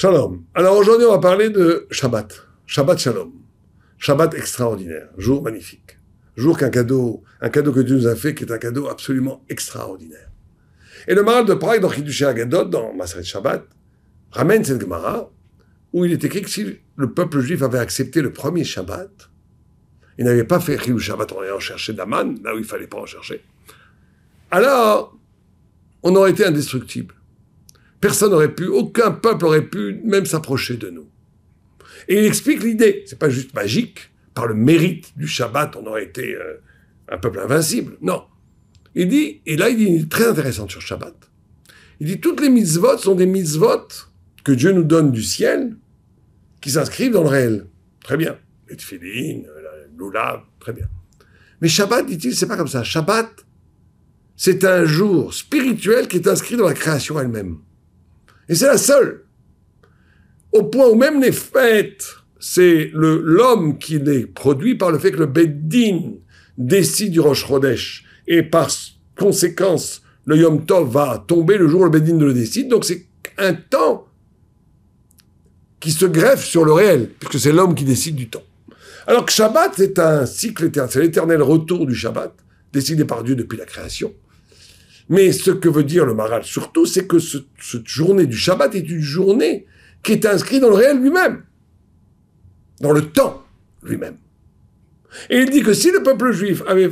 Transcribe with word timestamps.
Shalom. 0.00 0.44
Alors 0.54 0.78
aujourd'hui, 0.78 1.06
on 1.06 1.10
va 1.10 1.18
parler 1.18 1.50
de 1.50 1.86
Shabbat. 1.90 2.46
Shabbat 2.64 2.98
Shalom. 2.98 3.32
Shabbat 3.98 4.32
extraordinaire. 4.32 5.10
Jour 5.18 5.42
magnifique. 5.42 5.98
Jour 6.38 6.56
qu'un 6.56 6.70
cadeau, 6.70 7.22
un 7.42 7.50
cadeau 7.50 7.70
que 7.70 7.80
Dieu 7.80 7.96
nous 7.96 8.06
a 8.06 8.16
fait, 8.16 8.34
qui 8.34 8.44
est 8.44 8.50
un 8.50 8.56
cadeau 8.56 8.88
absolument 8.88 9.44
extraordinaire. 9.50 10.30
Et 11.06 11.14
le 11.14 11.22
Maral 11.22 11.44
de 11.44 11.52
Prague, 11.52 11.82
dans 11.82 11.90
Chidushé 11.90 12.24
Agadot, 12.24 12.64
dans 12.64 12.94
Maseret 12.94 13.24
Shabbat, 13.24 13.62
ramène 14.30 14.64
cette 14.64 14.80
Gemara, 14.80 15.30
où 15.92 16.06
il 16.06 16.12
est 16.12 16.24
écrit 16.24 16.40
que 16.40 16.48
si 16.48 16.78
le 16.96 17.12
peuple 17.12 17.40
juif 17.40 17.60
avait 17.60 17.78
accepté 17.78 18.22
le 18.22 18.32
premier 18.32 18.64
Shabbat, 18.64 19.28
il 20.16 20.24
n'avait 20.24 20.44
pas 20.44 20.60
fait 20.60 20.78
Chilou 20.82 20.98
Shabbat 20.98 21.30
en 21.32 21.40
allant 21.40 21.60
chercher 21.60 21.92
manne, 22.06 22.40
là 22.42 22.54
où 22.54 22.58
il 22.58 22.64
fallait 22.64 22.86
pas 22.86 23.00
en 23.00 23.04
chercher, 23.04 23.44
alors 24.50 25.14
on 26.02 26.16
aurait 26.16 26.30
été 26.30 26.46
indestructible. 26.46 27.14
Personne 28.00 28.30
n'aurait 28.30 28.54
pu, 28.54 28.66
aucun 28.66 29.10
peuple 29.10 29.44
aurait 29.44 29.66
pu 29.66 30.00
même 30.04 30.26
s'approcher 30.26 30.76
de 30.76 30.90
nous. 30.90 31.08
Et 32.08 32.18
il 32.18 32.24
explique 32.24 32.62
l'idée. 32.62 33.04
C'est 33.06 33.18
pas 33.18 33.30
juste 33.30 33.54
magique. 33.54 34.10
Par 34.34 34.46
le 34.46 34.54
mérite 34.54 35.12
du 35.16 35.26
Shabbat, 35.26 35.76
on 35.76 35.86
aurait 35.86 36.04
été 36.04 36.34
euh, 36.34 36.60
un 37.08 37.18
peuple 37.18 37.40
invincible. 37.40 37.96
Non. 38.00 38.22
Il 38.94 39.08
dit, 39.08 39.42
et 39.44 39.56
là, 39.56 39.68
il 39.68 39.76
dit 39.76 39.84
une 39.84 40.08
très 40.08 40.26
intéressante 40.26 40.70
sur 40.70 40.80
Shabbat. 40.80 41.14
Il 42.00 42.06
dit, 42.06 42.20
toutes 42.20 42.40
les 42.40 42.48
mitzvot 42.48 42.96
sont 42.96 43.14
des 43.14 43.26
mitzvot 43.26 43.88
que 44.44 44.52
Dieu 44.52 44.72
nous 44.72 44.84
donne 44.84 45.12
du 45.12 45.22
ciel, 45.22 45.76
qui 46.60 46.70
s'inscrivent 46.70 47.12
dans 47.12 47.22
le 47.22 47.28
réel. 47.28 47.66
Très 48.02 48.16
bien. 48.16 48.38
Les 48.68 48.76
tfilines, 48.76 49.46
l'oula, 49.96 50.42
très 50.58 50.72
bien. 50.72 50.88
Mais 51.60 51.68
Shabbat, 51.68 52.06
dit-il, 52.06 52.34
c'est 52.34 52.46
pas 52.46 52.56
comme 52.56 52.68
ça. 52.68 52.82
Shabbat, 52.82 53.28
c'est 54.36 54.64
un 54.64 54.84
jour 54.84 55.34
spirituel 55.34 56.08
qui 56.08 56.16
est 56.16 56.28
inscrit 56.28 56.56
dans 56.56 56.66
la 56.66 56.74
création 56.74 57.20
elle-même. 57.20 57.58
Et 58.50 58.56
c'est 58.56 58.66
la 58.66 58.78
seule. 58.78 59.22
Au 60.52 60.64
point 60.64 60.88
où 60.88 60.96
même 60.96 61.22
les 61.22 61.30
fêtes, 61.30 62.04
c'est 62.40 62.90
l'homme 62.92 63.78
qui 63.78 64.00
les 64.00 64.26
produit 64.26 64.74
par 64.74 64.90
le 64.90 64.98
fait 64.98 65.12
que 65.12 65.18
le 65.18 65.26
Beddin 65.26 66.14
décide 66.58 67.12
du 67.12 67.20
Rosh 67.20 67.46
Chodesh. 67.46 68.04
Et 68.26 68.42
par 68.42 68.68
conséquence, 69.16 70.02
le 70.24 70.36
Yom 70.36 70.66
Tov 70.66 70.90
va 70.90 71.24
tomber 71.26 71.58
le 71.58 71.68
jour 71.68 71.82
où 71.82 71.84
le 71.84 71.90
Beddin 71.90 72.18
le 72.18 72.34
décide. 72.34 72.68
Donc 72.68 72.84
c'est 72.84 73.06
un 73.38 73.54
temps 73.54 74.08
qui 75.78 75.92
se 75.92 76.04
greffe 76.04 76.44
sur 76.44 76.64
le 76.64 76.72
réel, 76.72 77.08
puisque 77.20 77.38
c'est 77.38 77.52
l'homme 77.52 77.76
qui 77.76 77.84
décide 77.84 78.16
du 78.16 78.28
temps. 78.28 78.42
Alors 79.06 79.24
que 79.24 79.32
Shabbat, 79.32 79.74
c'est 79.76 79.98
un 80.00 80.26
cycle 80.26 80.64
éternel, 80.64 80.90
c'est 80.92 81.00
l'éternel 81.00 81.40
retour 81.40 81.86
du 81.86 81.94
Shabbat, 81.94 82.34
décidé 82.72 83.04
par 83.04 83.22
Dieu 83.22 83.36
depuis 83.36 83.56
la 83.56 83.64
création. 83.64 84.12
Mais 85.10 85.32
ce 85.32 85.50
que 85.50 85.68
veut 85.68 85.82
dire 85.82 86.06
le 86.06 86.14
Maral 86.14 86.44
surtout, 86.44 86.86
c'est 86.86 87.06
que 87.06 87.18
cette 87.18 87.86
journée 87.86 88.26
du 88.26 88.36
Shabbat 88.36 88.76
est 88.76 88.88
une 88.88 89.00
journée 89.00 89.66
qui 90.04 90.12
est 90.12 90.24
inscrite 90.24 90.62
dans 90.62 90.70
le 90.70 90.76
réel 90.76 90.98
lui-même, 90.98 91.42
dans 92.80 92.92
le 92.92 93.02
temps 93.02 93.44
lui-même. 93.82 94.16
Et 95.28 95.38
il 95.38 95.50
dit 95.50 95.62
que 95.62 95.74
si 95.74 95.90
le 95.90 96.04
peuple 96.04 96.30
juif 96.30 96.62
avait, 96.68 96.90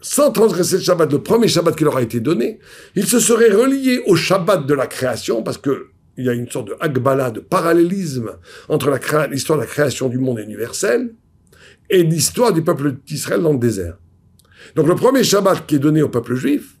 sans 0.00 0.30
transgresser 0.30 0.76
le 0.76 0.82
Shabbat, 0.82 1.12
le 1.12 1.20
premier 1.20 1.48
Shabbat 1.48 1.74
qui 1.76 1.82
leur 1.82 1.96
a 1.96 2.02
été 2.02 2.20
donné, 2.20 2.60
il 2.94 3.06
se 3.06 3.18
serait 3.18 3.50
relié 3.50 4.02
au 4.06 4.14
Shabbat 4.14 4.64
de 4.64 4.74
la 4.74 4.86
création, 4.86 5.42
parce 5.42 5.58
que 5.58 5.88
il 6.16 6.24
y 6.24 6.28
a 6.28 6.32
une 6.32 6.48
sorte 6.48 6.68
de 6.68 6.76
Hagbala, 6.80 7.32
de 7.32 7.40
parallélisme 7.40 8.36
entre 8.68 8.96
l'histoire 9.28 9.58
de 9.58 9.64
la 9.64 9.68
création 9.68 10.08
du 10.08 10.18
monde 10.18 10.38
universel 10.38 11.12
et 11.90 12.04
l'histoire 12.04 12.52
du 12.52 12.62
peuple 12.62 12.94
d'Israël 13.04 13.42
dans 13.42 13.52
le 13.52 13.58
désert. 13.58 13.98
Donc 14.76 14.86
le 14.86 14.94
premier 14.94 15.24
Shabbat 15.24 15.66
qui 15.66 15.74
est 15.74 15.80
donné 15.80 16.02
au 16.02 16.08
peuple 16.08 16.36
juif, 16.36 16.76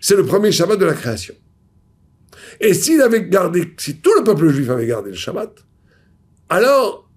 c'est 0.00 0.16
le 0.16 0.24
premier 0.24 0.50
Shabbat 0.50 0.78
de 0.78 0.86
la 0.86 0.94
création. 0.94 1.34
Et 2.60 2.74
s'il 2.74 3.00
avait 3.00 3.28
gardé, 3.28 3.72
si 3.78 3.98
tout 3.98 4.12
le 4.18 4.24
peuple 4.24 4.48
juif 4.48 4.68
avait 4.70 4.86
gardé 4.86 5.10
le 5.10 5.16
Shabbat, 5.16 5.64
alors 6.48 7.08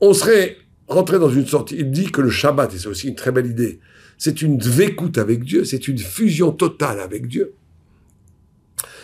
on 0.00 0.14
serait 0.14 0.56
rentré 0.86 1.18
dans 1.18 1.30
une 1.30 1.46
sorte. 1.46 1.72
Il 1.72 1.90
dit 1.90 2.10
que 2.12 2.20
le 2.20 2.30
Shabbat, 2.30 2.72
et 2.74 2.78
c'est 2.78 2.88
aussi 2.88 3.08
une 3.08 3.14
très 3.14 3.32
belle 3.32 3.46
idée, 3.46 3.80
c'est 4.18 4.42
une 4.42 4.58
dvécoute 4.58 5.18
avec 5.18 5.44
Dieu, 5.44 5.64
c'est 5.64 5.88
une 5.88 5.98
fusion 5.98 6.52
totale 6.52 7.00
avec 7.00 7.26
Dieu. 7.26 7.54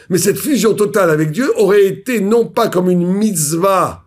Mais 0.08 0.18
cette 0.18 0.38
fusion 0.38 0.74
totale 0.74 1.10
avec 1.10 1.30
Dieu 1.30 1.50
aurait 1.58 1.86
été 1.86 2.20
non 2.20 2.46
pas 2.46 2.68
comme 2.68 2.90
une 2.90 3.06
mitzvah 3.06 4.04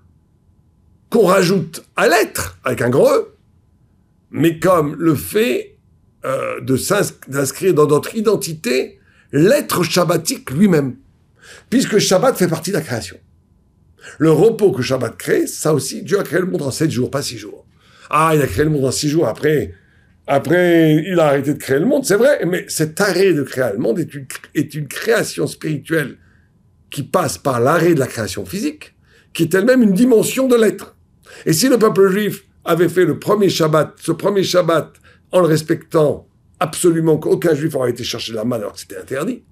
qu'on 1.10 1.26
rajoute 1.26 1.84
à 1.96 2.08
l'être, 2.08 2.60
avec 2.64 2.82
un 2.82 2.90
gros 2.90 3.10
E, 3.10 3.34
mais 4.32 4.60
comme 4.60 4.96
le 4.96 5.16
fait 5.16 5.78
euh, 6.26 6.60
de 6.62 6.76
s'inscrire 6.76 7.74
dans 7.74 7.88
notre 7.88 8.16
identité 8.16 9.00
l'être 9.32 9.84
shabbatique 9.84 10.52
lui-même, 10.52 10.96
puisque 11.70 11.98
Shabbat 11.98 12.38
fait 12.38 12.48
partie 12.48 12.72
de 12.72 12.76
la 12.78 12.82
création. 12.82 13.18
Le 14.18 14.32
repos 14.32 14.72
que 14.72 14.82
Shabbat 14.82 15.18
crée, 15.18 15.48
ça 15.48 15.74
aussi, 15.74 16.04
Dieu 16.04 16.20
a 16.20 16.24
créé 16.24 16.40
le 16.40 16.46
monde 16.46 16.62
en 16.62 16.72
sept 16.72 16.92
jours, 16.92 17.10
pas 17.10 17.22
six 17.22 17.38
jours. 17.38 17.66
Ah, 18.10 18.32
il 18.36 18.42
a 18.42 18.48
créé 18.48 18.64
le 18.64 18.70
monde 18.70 18.86
en 18.86 18.92
six 18.92 19.10
jours, 19.10 19.28
après, 19.28 19.74
après, 20.28 21.04
il 21.06 21.20
a 21.20 21.28
arrêté 21.28 21.54
de 21.54 21.60
créer 21.60 21.80
le 21.80 21.86
monde, 21.86 22.06
c'est 22.06 22.16
vrai, 22.16 22.46
mais 22.46 22.66
cet 22.68 23.00
arrêt 23.02 23.34
de 23.34 23.44
créer 23.44 23.72
le 23.74 23.80
monde 23.80 24.00
est 24.00 24.14
une, 24.14 24.28
est 24.54 24.74
une 24.76 24.88
création 24.88 25.48
spirituelle 25.48 26.18
qui 26.90 27.04
passe 27.04 27.38
par 27.38 27.60
l'arrêt 27.60 27.94
de 27.94 28.00
la 28.00 28.08
création 28.08 28.46
physique, 28.46 28.96
qui 29.34 29.44
est 29.44 29.54
elle-même 29.54 29.84
une 29.84 29.94
dimension 29.94 30.48
de 30.48 30.56
l'être. 30.56 30.96
Et 31.46 31.54
si 31.54 31.68
le 31.68 31.78
peuple 31.78 32.10
juif 32.10 32.46
avait 32.64 32.90
fait 32.90 33.06
le 33.06 33.20
premier 33.20 33.50
Shabbat, 33.50 33.96
ce 34.02 34.12
premier 34.12 34.44
Shabbat, 34.44 34.94
en 35.32 35.42
le 35.42 35.48
respectant 35.48 36.28
absolument 36.60 37.18
qu'aucun 37.18 37.54
juif 37.54 37.76
aurait 37.76 37.92
été 37.92 38.04
chercher 38.04 38.34
la 38.34 38.46
main 38.46 38.58
alors 38.58 38.74
que 38.74 38.80
c'était 38.80 38.98
interdit, 38.98 39.44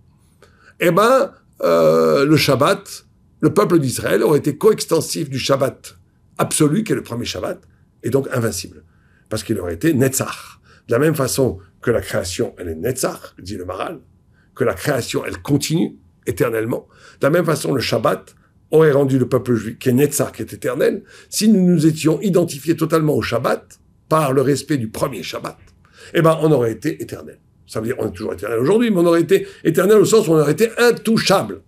eh 0.80 0.92
ben, 0.92 1.32
euh, 1.62 2.26
le 2.26 2.36
Shabbat, 2.36 3.06
le 3.42 3.54
peuple 3.54 3.80
d'Israël 3.80 4.24
aurait 4.24 4.40
été 4.40 4.58
coextensif 4.58 5.30
du 5.30 5.40
Shabbat 5.40 5.96
absolu, 6.38 6.84
qui 6.84 6.94
est 6.94 6.96
le 6.96 7.04
premier 7.04 7.26
Shabbat, 7.26 7.62
et 8.04 8.10
donc 8.10 8.28
invincible. 8.32 8.84
Parce 9.30 9.44
qu'il 9.44 9.60
aurait 9.60 9.74
été 9.74 9.94
Netzach. 9.94 10.60
De 10.88 10.94
la 10.94 11.00
même 11.00 11.16
façon 11.16 11.60
que 11.82 11.92
la 11.92 12.02
création, 12.02 12.56
elle 12.58 12.70
est 12.70 12.76
Netzach, 12.76 13.36
dit 13.40 13.56
le 13.56 13.66
Maral, 13.66 14.00
que 14.56 14.64
la 14.64 14.74
création, 14.74 15.24
elle 15.26 15.42
continue 15.42 15.98
éternellement. 16.26 16.88
De 17.20 17.28
la 17.28 17.30
même 17.30 17.46
façon, 17.46 17.74
le 17.74 17.82
Shabbat 17.82 18.36
aurait 18.72 18.92
rendu 18.92 19.20
le 19.20 19.28
peuple 19.28 19.56
juif, 19.56 19.78
qui 19.78 19.90
est 19.90 19.94
Netzach, 19.94 20.34
qui 20.34 20.42
est 20.42 20.54
éternel, 20.54 21.04
si 21.30 21.48
nous 21.48 21.62
nous 21.62 21.86
étions 21.86 22.20
identifiés 22.22 22.76
totalement 22.76 23.16
au 23.16 23.22
Shabbat 23.22 23.80
par 24.10 24.34
le 24.34 24.42
respect 24.42 24.78
du 24.78 24.90
premier 24.90 25.24
Shabbat 25.24 25.58
eh 26.14 26.22
ben, 26.22 26.38
on 26.42 26.52
aurait 26.52 26.72
été 26.72 27.02
éternel. 27.02 27.40
Ça 27.66 27.80
veut 27.80 27.88
dire, 27.88 27.96
on 28.00 28.08
est 28.08 28.12
toujours 28.12 28.34
éternel 28.34 28.60
aujourd'hui, 28.60 28.92
mais 28.92 28.98
on 28.98 29.06
aurait 29.06 29.22
été 29.22 29.48
éternel 29.64 29.98
au 29.98 30.06
sens 30.06 30.28
où 30.28 30.32
on 30.32 30.40
aurait 30.40 30.52
été 30.52 30.70
intouchable. 30.78 31.62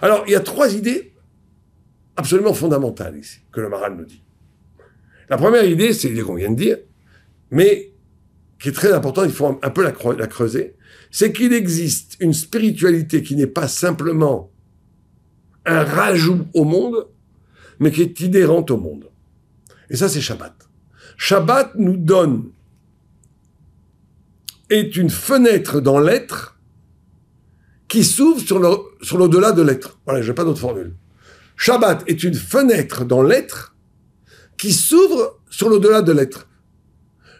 Alors, 0.00 0.24
il 0.26 0.32
y 0.32 0.36
a 0.36 0.40
trois 0.40 0.74
idées 0.74 1.12
absolument 2.16 2.54
fondamentales 2.54 3.16
ici, 3.16 3.40
que 3.52 3.60
le 3.60 3.68
Maral 3.68 3.96
nous 3.96 4.04
dit. 4.04 4.22
La 5.28 5.36
première 5.36 5.64
idée, 5.64 5.92
c'est 5.92 6.08
l'idée 6.08 6.22
qu'on 6.22 6.34
vient 6.34 6.50
de 6.50 6.56
dire, 6.56 6.78
mais 7.50 7.92
qui 8.60 8.68
est 8.68 8.72
très 8.72 8.92
importante, 8.92 9.26
il 9.26 9.32
faut 9.32 9.58
un 9.60 9.70
peu 9.70 9.82
la, 9.82 9.92
la 10.16 10.26
creuser, 10.26 10.76
c'est 11.10 11.32
qu'il 11.32 11.52
existe 11.52 12.16
une 12.20 12.32
spiritualité 12.32 13.22
qui 13.22 13.36
n'est 13.36 13.46
pas 13.46 13.68
simplement 13.68 14.50
un 15.66 15.82
rajout 15.82 16.46
au 16.54 16.64
monde, 16.64 17.08
mais 17.78 17.90
qui 17.90 18.02
est 18.02 18.20
inhérente 18.20 18.70
au 18.70 18.76
monde. 18.76 19.10
Et 19.90 19.96
ça, 19.96 20.08
c'est 20.08 20.20
Shabbat. 20.20 20.54
Shabbat 21.16 21.74
nous 21.76 21.96
donne 21.96 22.50
est 24.70 24.96
une 24.96 25.10
fenêtre 25.10 25.80
dans 25.80 25.98
l'être 25.98 26.58
qui 27.88 28.04
s'ouvre 28.04 28.40
sur 28.40 29.18
l'au-delà 29.18 29.52
de 29.52 29.62
l'être. 29.62 29.98
Voilà, 30.04 30.22
je 30.22 30.28
n'ai 30.28 30.34
pas 30.34 30.44
d'autre 30.44 30.60
formule. 30.60 30.94
Shabbat 31.56 32.02
est 32.08 32.22
une 32.24 32.34
fenêtre 32.34 33.04
dans 33.04 33.22
l'être 33.22 33.76
qui 34.56 34.72
s'ouvre 34.72 35.40
sur 35.50 35.68
l'au-delà 35.68 36.02
de 36.02 36.12
l'être. 36.12 36.48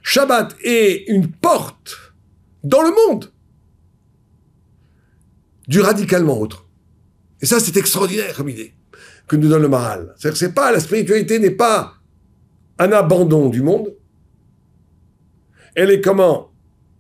Shabbat 0.03 0.55
est 0.63 1.09
une 1.09 1.31
porte 1.31 2.15
dans 2.63 2.83
le 2.83 2.91
monde 2.91 3.33
du 5.67 5.81
radicalement 5.81 6.39
autre. 6.39 6.67
Et 7.41 7.47
ça, 7.47 7.59
c'est 7.59 7.77
extraordinaire 7.77 8.35
comme 8.37 8.49
idée 8.49 8.75
que 9.27 9.37
nous 9.37 9.49
donne 9.49 9.63
le 9.63 9.69
Maral. 9.69 10.15
C'est-à-dire 10.17 10.39
c'est 10.39 10.55
pas, 10.55 10.71
la 10.71 10.81
spiritualité 10.81 11.39
n'est 11.39 11.51
pas 11.51 11.95
un 12.79 12.93
abandon 12.93 13.49
du 13.49 13.63
monde. 13.63 13.95
Elle 15.75 15.91
est 15.91 16.01
comment 16.01 16.54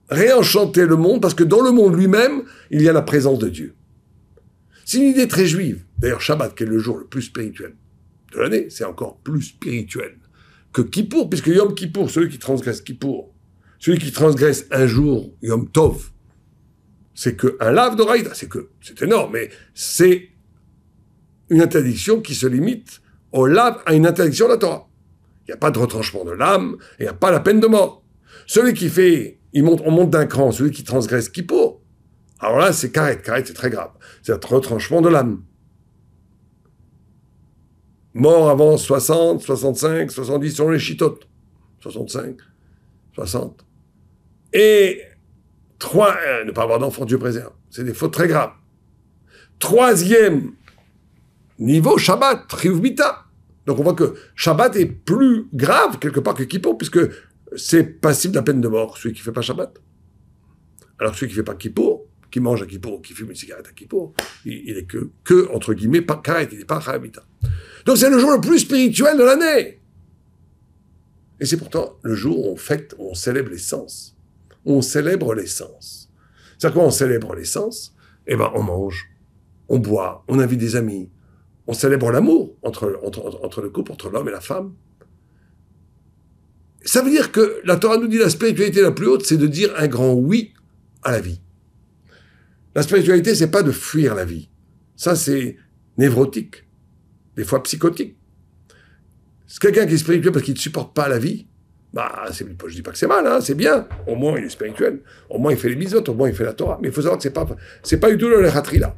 réenchanter 0.09 0.87
le 0.87 0.97
monde, 0.97 1.21
parce 1.21 1.35
que 1.35 1.45
dans 1.45 1.63
le 1.63 1.71
monde 1.71 1.97
lui-même, 1.97 2.43
il 2.71 2.83
y 2.83 2.89
a 2.89 2.93
la 2.93 3.03
présence 3.03 3.39
de 3.39 3.49
Dieu. 3.49 3.75
C'est 4.85 4.99
une 4.99 5.09
idée 5.09 5.29
très 5.29 5.47
juive. 5.47 5.85
D'ailleurs, 5.99 6.21
Shabbat, 6.21 6.55
qui 6.55 6.65
est 6.65 6.67
le 6.67 6.79
jour 6.79 6.99
le 6.99 7.07
plus 7.07 7.23
spirituel 7.23 7.75
de 8.33 8.41
l'année, 8.41 8.67
c'est 8.69 8.85
encore 8.85 9.19
plus 9.19 9.43
spirituel 9.43 10.19
que 10.75 10.83
Kippour, 10.83 11.31
puisque 11.31 11.47
Yom 11.47 11.75
Kippour, 11.75 12.11
celui 12.11 12.29
qui 12.29 12.39
transgresse 12.39 12.83
Kippour, 12.83 13.33
celui 13.79 13.99
qui 13.99 14.13
transgresse 14.13 14.67
un 14.71 14.87
jour, 14.87 15.33
Yom 15.41 15.71
Tov, 15.71 16.11
c'est 17.15 17.37
que 17.37 17.57
un 17.61 17.71
lave 17.71 17.97
d'oreille, 17.97 18.25
c'est 18.35 18.49
que, 18.49 18.71
c'est 18.81 19.01
énorme, 19.03 19.33
mais 19.33 19.51
c'est 19.73 20.31
une 21.49 21.63
interdiction 21.63 22.21
qui 22.21 22.35
se 22.35 22.47
limite 22.47 23.01
au 23.31 23.47
lave 23.47 23.81
à 23.87 23.95
une 23.95 24.07
interdiction 24.07 24.47
de 24.47 24.53
la 24.53 24.59
Torah. 24.59 24.89
Il 25.47 25.51
n'y 25.51 25.55
a 25.55 25.59
pas 25.59 25.71
de 25.71 25.79
retranchement 25.79 26.25
de 26.25 26.33
l'âme, 26.33 26.77
il 26.99 27.03
n'y 27.03 27.09
a 27.09 27.15
pas 27.15 27.31
la 27.31 27.41
peine 27.41 27.61
de 27.61 27.67
mort. 27.67 28.03
Celui 28.47 28.75
qui 28.75 28.89
fait 28.89 29.39
monte, 29.63 29.83
on 29.85 29.91
monte 29.91 30.11
d'un 30.11 30.27
cran, 30.27 30.51
celui 30.51 30.71
qui 30.71 30.85
transgresse 30.85 31.29
Kippo. 31.29 31.83
Alors 32.41 32.59
là, 32.59 32.73
c'est 32.73 32.91
carré, 32.91 33.21
carré, 33.21 33.43
c'est 33.47 33.55
très 33.55 33.71
grave. 33.71 33.91
C'est 34.23 34.33
un 34.33 34.49
retranchement 34.49 35.01
de 35.01 35.09
l'âme. 35.09 35.43
mort 38.13 38.51
avant 38.51 38.77
60, 38.77 39.41
65, 39.43 40.11
70 40.11 40.51
selon 40.51 40.71
les 40.71 40.79
chitotes. 40.79 41.29
65, 41.81 42.37
60. 43.15 43.65
Et 44.53 45.03
trois, 45.79 46.17
euh, 46.27 46.45
ne 46.45 46.53
pas 46.53 46.63
avoir 46.63 46.79
d'enfant, 46.79 47.05
Dieu 47.05 47.19
préserve. 47.19 47.53
C'est 47.71 47.85
des 47.85 47.95
fautes 47.95 48.13
très 48.13 48.29
graves. 48.29 48.53
Troisième 49.59 50.53
niveau, 51.59 51.99
Shabbat, 51.99 52.47
Mita. 52.65 53.25
Donc 53.67 53.79
on 53.79 53.83
voit 53.83 53.95
que 53.95 54.15
Shabbat 54.35 54.77
est 54.77 54.87
plus 54.87 55.47
grave 55.53 55.99
quelque 55.99 56.21
part 56.21 56.35
que 56.35 56.43
Kippour, 56.43 56.77
puisque 56.77 57.01
c'est 57.57 57.85
passible 57.85 58.35
de 58.35 58.39
la 58.39 58.43
peine 58.43 58.61
de 58.61 58.69
mort, 58.69 58.99
celui 58.99 59.15
qui 59.15 59.23
fait 59.23 59.33
pas 59.33 59.43
Shabbat. 59.43 59.79
Alors 60.99 61.15
celui 61.15 61.29
qui 61.29 61.35
fait 61.35 61.43
pas 61.43 61.55
Kippour, 61.55 62.07
qui 62.31 62.41
mange 62.41 62.63
à 62.63 62.67
Kippour, 62.67 63.03
qui 63.03 63.13
fume 63.13 63.31
une 63.31 63.37
cigarette 63.37 63.67
à 63.67 63.73
Kippour, 63.73 64.15
il, 64.45 64.63
il 64.67 64.77
est 64.77 64.85
que, 64.85 65.11
que, 65.23 65.51
entre 65.53 65.75
guillemets, 65.75 66.03
pas 66.03 66.17
Karet, 66.17 66.49
il 66.53 66.59
n'est 66.59 66.65
pas 66.65 66.99
Mita. 66.99 67.25
Donc 67.85 67.97
c'est 67.97 68.11
le 68.11 68.19
jour 68.19 68.33
le 68.33 68.41
plus 68.41 68.61
spirituel 68.61 69.17
de 69.19 69.23
l'année. 69.23 69.81
Et 71.41 71.47
c'est 71.47 71.57
pourtant 71.57 71.99
le 72.03 72.15
jour 72.15 72.47
où 72.47 72.53
on 72.53 72.57
fête, 72.57 72.95
où 72.99 73.11
on 73.11 73.15
célèbre 73.15 73.51
l'essence. 73.51 74.17
On 74.65 74.81
célèbre 74.83 75.35
l'essence. 75.35 76.11
C'est 76.59 76.69
à 76.69 76.71
quoi 76.71 76.85
on 76.85 76.91
célèbre 76.91 77.35
l'essence 77.35 77.95
Eh 78.27 78.37
ben, 78.37 78.51
on 78.55 78.63
mange, 78.63 79.11
on 79.69 79.79
boit, 79.79 80.25
on 80.29 80.39
invite 80.39 80.61
des 80.61 80.77
amis, 80.77 81.11
on 81.67 81.73
célèbre 81.73 82.11
l'amour 82.11 82.57
entre, 82.63 83.01
entre, 83.05 83.61
le 83.61 83.71
couple, 83.71 83.93
entre 83.93 84.11
l'homme 84.11 84.29
et 84.29 84.33
la 84.33 84.41
femme. 84.41 84.75
Ça 86.85 87.03
veut 87.03 87.11
dire 87.11 87.33
que 87.33 87.61
la 87.65 87.77
Torah 87.77 87.97
nous 87.97 88.09
dit 88.09 88.19
la 88.19 88.29
spiritualité 88.29 88.83
la 88.83 88.93
plus 88.93 89.07
haute, 89.07 89.25
c'est 89.25 89.37
de 89.37 89.47
dire 89.47 89.73
un 89.77 89.87
grand 89.87 90.13
oui 90.13 90.53
à 91.03 91.13
la 91.13 91.21
vie. 91.21 91.41
La 92.75 92.83
spiritualité, 92.83 93.35
c'est 93.35 93.51
pas 93.51 93.63
de 93.63 93.71
fuir 93.71 94.15
la 94.15 94.25
vie. 94.25 94.49
Ça, 94.97 95.17
c'est 95.17 95.57
névrotique, 95.97 96.65
des 97.37 97.45
fois 97.45 97.63
psychotique. 97.63 98.17
C'est 99.47 99.61
quelqu'un 99.61 99.87
qui 99.87 99.95
est 99.95 99.99
spirituel 99.99 100.33
parce 100.33 100.45
qu'il 100.45 100.55
ne 100.55 100.59
supporte 100.59 100.95
pas 100.95 101.09
la 101.09 101.19
vie. 101.19 101.47
Bah, 101.93 102.25
je 102.33 102.75
dis 102.75 102.83
pas 102.83 102.91
que 102.91 102.99
c'est 102.99 103.07
mal, 103.07 103.25
hein, 103.27 103.41
c'est 103.41 103.55
bien. 103.55 103.87
Au 104.09 104.17
moins, 104.17 104.37
il 104.37 104.45
est 104.45 104.49
spirituel. 104.49 105.01
Au 105.31 105.39
moins, 105.39 105.53
il 105.53 105.59
fait 105.59 105.69
les 105.69 105.77
misotes, 105.77 106.09
au 106.09 106.15
moins, 106.15 106.29
il 106.29 106.35
fait 106.35 106.45
la 106.45 106.53
Torah. 106.53 106.79
Mais 106.83 106.89
il 106.89 106.95
faut 106.95 107.03
savoir 107.03 107.19
que 107.19 107.23
c'est 107.23 107.31
pas, 107.31 107.47
c'est 107.85 107.99
pas 107.99 108.11
du 108.11 108.19
tout 108.19 108.29
le 108.29 108.41
là 108.41 108.97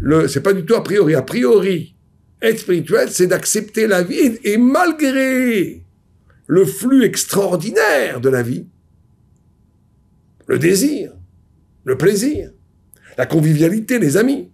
le, 0.00 0.28
c'est 0.28 0.42
pas 0.42 0.52
du 0.52 0.64
tout 0.64 0.74
a 0.74 0.84
priori. 0.84 1.14
A 1.14 1.22
priori, 1.22 1.96
être 2.40 2.58
spirituel, 2.58 3.08
c'est 3.10 3.26
d'accepter 3.26 3.86
la 3.86 4.02
vie 4.02 4.38
et 4.44 4.56
malgré 4.56 5.82
le 6.46 6.64
flux 6.64 7.04
extraordinaire 7.04 8.20
de 8.20 8.28
la 8.28 8.42
vie, 8.42 8.66
le 10.46 10.58
désir, 10.58 11.12
le 11.84 11.96
plaisir, 11.96 12.50
la 13.18 13.26
convivialité, 13.26 13.98
les 13.98 14.16
amis, 14.16 14.50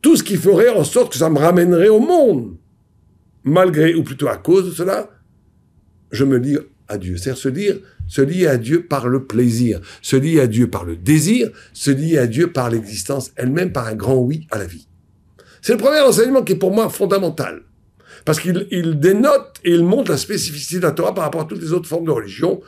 tout 0.00 0.16
ce 0.16 0.22
qui 0.22 0.36
ferait 0.36 0.68
en 0.68 0.84
sorte 0.84 1.12
que 1.12 1.18
ça 1.18 1.30
me 1.30 1.38
ramènerait 1.38 1.88
au 1.88 2.00
monde, 2.00 2.56
malgré, 3.42 3.94
ou 3.94 4.02
plutôt 4.02 4.28
à 4.28 4.36
cause 4.36 4.66
de 4.66 4.70
cela, 4.70 5.10
je 6.10 6.24
me 6.24 6.38
lie 6.38 6.58
à 6.88 6.98
Dieu. 6.98 7.16
C'est-à-dire 7.16 7.42
se 7.42 7.48
dire, 7.48 7.78
se 8.06 8.22
lier 8.22 8.46
à 8.46 8.56
Dieu 8.56 8.86
par 8.86 9.08
le 9.08 9.24
plaisir, 9.24 9.80
se 10.02 10.16
lier 10.16 10.40
à 10.40 10.46
Dieu 10.46 10.68
par 10.68 10.84
le 10.84 10.96
désir, 10.96 11.50
se 11.72 11.90
lier 11.90 12.18
à 12.18 12.26
Dieu 12.26 12.52
par 12.52 12.70
l'existence 12.70 13.32
elle-même, 13.36 13.72
par 13.72 13.86
un 13.86 13.94
grand 13.94 14.16
oui 14.16 14.46
à 14.50 14.58
la 14.58 14.66
vie. 14.66 14.88
C'est 15.62 15.72
le 15.72 15.78
premier 15.78 16.00
enseignement 16.00 16.42
qui 16.42 16.52
est 16.52 16.56
pour 16.56 16.74
moi 16.74 16.88
fondamental. 16.90 17.62
Parce 18.24 18.40
qu'il 18.40 18.98
dénote 18.98 19.60
et 19.64 19.72
il 19.72 19.84
montre 19.84 20.10
la 20.10 20.16
spécificité 20.16 20.76
de 20.76 20.82
la 20.82 20.92
Torah 20.92 21.14
par 21.14 21.24
rapport 21.24 21.42
à 21.42 21.44
toutes 21.44 21.60
les 21.60 21.72
autres 21.72 21.88
formes 21.88 22.06
de 22.06 22.10
religion, 22.10 22.60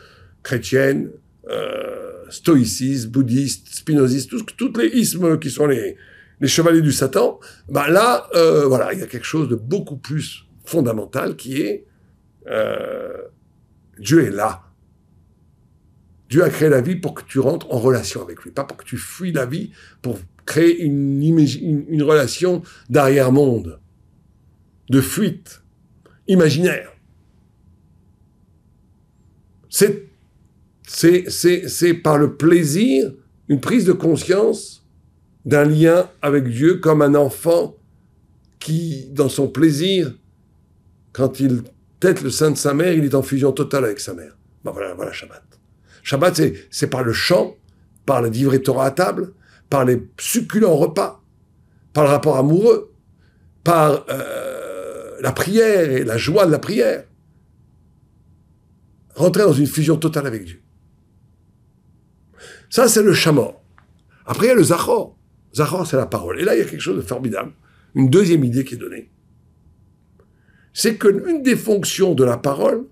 chrétienne, 0.43 1.11
euh, 1.49 2.25
stoïcisme, 2.29 3.11
bouddhiste, 3.11 3.69
spinoziste, 3.75 4.31
tous, 4.31 4.44
toutes 4.56 4.76
les 4.79 4.88
ismes 4.88 5.38
qui 5.38 5.50
sont 5.50 5.67
les, 5.67 5.97
les 6.41 6.49
chevaliers 6.49 6.82
du 6.82 6.93
Satan. 6.93 7.41
Bah 7.69 7.88
là, 7.88 8.29
euh, 8.35 8.67
voilà, 8.67 8.93
il 8.93 9.00
y 9.00 9.03
a 9.03 9.06
quelque 9.06 9.26
chose 9.26 9.49
de 9.49 9.55
beaucoup 9.55 9.97
plus 9.97 10.47
fondamental 10.64 11.37
qui 11.37 11.62
est 11.62 11.87
euh, 12.49 13.23
Dieu 13.99 14.25
est 14.25 14.31
là. 14.31 14.62
Dieu 16.29 16.43
a 16.43 16.50
créé 16.50 16.69
la 16.69 16.81
vie 16.81 16.97
pour 16.97 17.14
que 17.14 17.23
tu 17.23 17.38
rentres 17.38 17.73
en 17.73 17.79
relation 17.79 18.20
avec 18.20 18.43
lui, 18.43 18.50
pas 18.50 18.64
pour 18.64 18.76
que 18.76 18.85
tu 18.85 18.97
fuis 18.97 19.32
la 19.32 19.47
vie, 19.47 19.70
pour 20.03 20.19
créer 20.44 20.82
une, 20.82 21.23
une, 21.23 22.03
relation 22.03 22.62
d'arrière-monde, 22.91 23.79
de 24.88 25.00
fuite 25.00 25.62
imaginaire. 26.28 26.92
C'est, 29.68 30.04
par 32.02 32.18
le 32.18 32.36
plaisir, 32.36 33.12
une 33.48 33.60
prise 33.60 33.84
de 33.84 33.92
conscience 33.92 34.86
d'un 35.44 35.64
lien 35.64 36.08
avec 36.22 36.48
Dieu 36.48 36.76
comme 36.76 37.02
un 37.02 37.14
enfant 37.14 37.76
qui, 38.58 39.06
dans 39.10 39.28
son 39.28 39.48
plaisir, 39.48 40.14
quand 41.12 41.40
il 41.40 41.62
tête 42.00 42.22
le 42.22 42.30
sein 42.30 42.50
de 42.50 42.56
sa 42.56 42.74
mère, 42.74 42.92
il 42.92 43.04
est 43.04 43.14
en 43.14 43.22
fusion 43.22 43.52
totale 43.52 43.84
avec 43.84 44.00
sa 44.00 44.14
mère. 44.14 44.36
Ben 44.64 44.72
voilà, 44.72 44.94
voilà 44.94 45.12
Shabbat. 45.12 45.42
Shabbat, 46.02 46.40
c'est 46.70 46.88
par 46.88 47.02
le 47.02 47.12
chant, 47.12 47.56
par 48.04 48.22
le 48.22 48.30
divrei 48.30 48.62
Torah 48.62 48.86
à 48.86 48.90
table, 48.90 49.32
par 49.68 49.84
les 49.84 50.02
succulents 50.18 50.76
repas, 50.76 51.22
par 51.92 52.04
le 52.04 52.10
rapport 52.10 52.36
amoureux, 52.36 52.92
par 53.64 54.04
euh, 54.10 54.56
la 55.20 55.32
prière 55.32 55.90
et 55.90 56.04
la 56.04 56.16
joie 56.16 56.46
de 56.46 56.52
la 56.52 56.58
prière. 56.58 57.04
Rentrer 59.14 59.42
dans 59.42 59.52
une 59.52 59.66
fusion 59.66 59.96
totale 59.96 60.26
avec 60.26 60.44
Dieu. 60.44 60.60
Ça, 62.68 62.88
c'est 62.88 63.02
le 63.02 63.14
chamor. 63.14 63.62
Après, 64.26 64.46
il 64.46 64.48
y 64.48 64.52
a 64.52 64.54
le 64.54 64.64
zachor. 64.64 65.16
Zachor, 65.54 65.86
c'est 65.86 65.96
la 65.96 66.06
parole. 66.06 66.40
Et 66.40 66.44
là, 66.44 66.54
il 66.54 66.58
y 66.58 66.62
a 66.62 66.64
quelque 66.64 66.80
chose 66.80 66.96
de 66.96 67.02
formidable. 67.02 67.52
Une 67.94 68.10
deuxième 68.10 68.44
idée 68.44 68.64
qui 68.64 68.74
est 68.74 68.78
donnée. 68.78 69.10
C'est 70.74 70.96
que 70.96 71.08
l'une 71.08 71.42
des 71.42 71.56
fonctions 71.56 72.14
de 72.14 72.24
la 72.24 72.36
parole, 72.36 72.86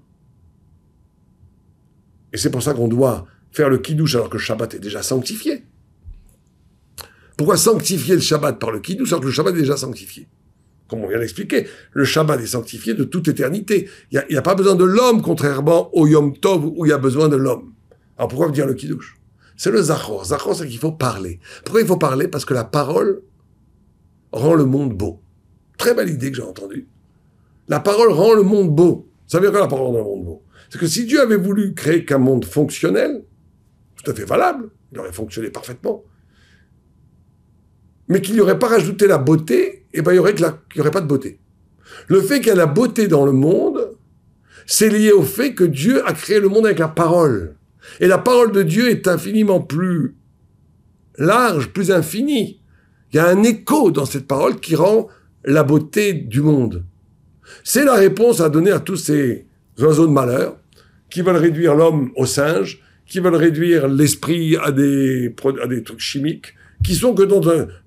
et 2.32 2.38
c'est 2.38 2.50
pour 2.50 2.62
ça 2.62 2.72
qu'on 2.72 2.88
doit 2.88 3.26
faire 3.52 3.68
le 3.68 3.78
kiddush 3.78 4.14
alors 4.14 4.30
que 4.30 4.38
le 4.38 4.42
Shabbat 4.42 4.74
est 4.74 4.78
déjà 4.78 5.02
sanctifié. 5.02 5.64
Pourquoi 7.36 7.56
sanctifier 7.56 8.14
le 8.14 8.20
Shabbat 8.20 8.58
par 8.58 8.70
le 8.70 8.80
kiddush 8.80 9.08
alors 9.08 9.20
que 9.20 9.26
le 9.26 9.32
Shabbat 9.32 9.54
est 9.54 9.58
déjà 9.58 9.76
sanctifié? 9.76 10.26
Comme 10.94 11.06
on 11.06 11.08
vient 11.08 11.18
d'expliquer, 11.18 11.66
le 11.92 12.04
Shabbat 12.04 12.40
est 12.40 12.46
sanctifié 12.46 12.94
de 12.94 13.02
toute 13.02 13.26
éternité. 13.26 13.88
Il 14.12 14.24
n'y 14.30 14.36
a, 14.36 14.42
pas 14.42 14.54
besoin 14.54 14.76
de 14.76 14.84
l'homme, 14.84 15.22
contrairement 15.22 15.92
au 15.92 16.06
Yom 16.06 16.38
Tov 16.38 16.66
où 16.66 16.86
il 16.86 16.90
y 16.90 16.92
a 16.92 16.98
besoin 16.98 17.28
de 17.28 17.34
l'homme. 17.34 17.72
Alors 18.16 18.28
pourquoi 18.28 18.48
dire 18.50 18.64
le 18.64 18.74
kiddush? 18.74 19.16
C'est 19.56 19.72
le 19.72 19.82
Zachor. 19.82 20.24
Zachor, 20.26 20.54
c'est 20.54 20.68
qu'il 20.68 20.78
faut 20.78 20.92
parler. 20.92 21.40
Pourquoi 21.64 21.80
il 21.80 21.86
faut 21.88 21.96
parler? 21.96 22.28
Parce 22.28 22.44
que 22.44 22.54
la 22.54 22.62
parole 22.62 23.22
rend 24.30 24.54
le 24.54 24.66
monde 24.66 24.96
beau. 24.96 25.20
Très 25.78 25.94
belle 25.94 26.10
idée 26.10 26.30
que 26.30 26.36
j'ai 26.36 26.44
entendue. 26.44 26.86
La 27.66 27.80
parole 27.80 28.12
rend 28.12 28.34
le 28.34 28.44
monde 28.44 28.72
beau. 28.72 29.08
Ça 29.26 29.38
veut 29.38 29.42
dire 29.42 29.50
quoi 29.50 29.62
la 29.62 29.66
parole 29.66 29.86
rend 29.86 29.98
le 29.98 30.04
monde 30.04 30.24
beau? 30.24 30.42
C'est 30.70 30.78
que 30.78 30.86
si 30.86 31.06
Dieu 31.06 31.20
avait 31.20 31.34
voulu 31.34 31.74
créer 31.74 32.04
qu'un 32.04 32.18
monde 32.18 32.44
fonctionnel, 32.44 33.24
tout 34.00 34.08
à 34.08 34.14
fait 34.14 34.26
valable, 34.26 34.70
il 34.92 35.00
aurait 35.00 35.12
fonctionné 35.12 35.50
parfaitement, 35.50 36.04
mais 38.06 38.20
qu'il 38.20 38.34
n'y 38.34 38.40
aurait 38.40 38.60
pas 38.60 38.68
rajouté 38.68 39.08
la 39.08 39.18
beauté, 39.18 39.83
eh 39.94 40.02
ben 40.02 40.12
il 40.12 40.14
n'y 40.14 40.18
aurait, 40.18 40.90
pas 40.90 41.00
de 41.00 41.06
beauté. 41.06 41.38
Le 42.08 42.20
fait 42.20 42.38
qu'il 42.38 42.48
y 42.48 42.50
a 42.50 42.56
la 42.56 42.66
beauté 42.66 43.06
dans 43.06 43.24
le 43.24 43.32
monde, 43.32 43.96
c'est 44.66 44.88
lié 44.88 45.12
au 45.12 45.22
fait 45.22 45.54
que 45.54 45.64
Dieu 45.64 46.06
a 46.06 46.12
créé 46.12 46.40
le 46.40 46.48
monde 46.48 46.66
avec 46.66 46.78
la 46.78 46.88
parole. 46.88 47.56
Et 48.00 48.06
la 48.06 48.18
parole 48.18 48.52
de 48.52 48.62
Dieu 48.62 48.90
est 48.90 49.06
infiniment 49.08 49.60
plus 49.60 50.16
large, 51.18 51.68
plus 51.68 51.90
infinie. 51.90 52.60
Il 53.12 53.16
y 53.16 53.18
a 53.18 53.28
un 53.28 53.42
écho 53.42 53.90
dans 53.90 54.06
cette 54.06 54.26
parole 54.26 54.58
qui 54.58 54.74
rend 54.74 55.08
la 55.44 55.62
beauté 55.62 56.12
du 56.12 56.40
monde. 56.40 56.84
C'est 57.62 57.84
la 57.84 57.94
réponse 57.94 58.40
à 58.40 58.48
donner 58.48 58.72
à 58.72 58.80
tous 58.80 58.96
ces 58.96 59.46
oiseaux 59.78 60.06
de 60.06 60.12
malheur 60.12 60.56
qui 61.10 61.22
veulent 61.22 61.36
réduire 61.36 61.74
l'homme 61.74 62.10
au 62.16 62.26
singe, 62.26 62.80
qui 63.06 63.20
veulent 63.20 63.36
réduire 63.36 63.86
l'esprit 63.86 64.56
à 64.56 64.72
des, 64.72 65.32
à 65.62 65.80
trucs 65.82 66.00
chimiques, 66.00 66.54
qui 66.82 66.94
sont 66.94 67.14
que 67.14 67.22
dans 67.22 67.40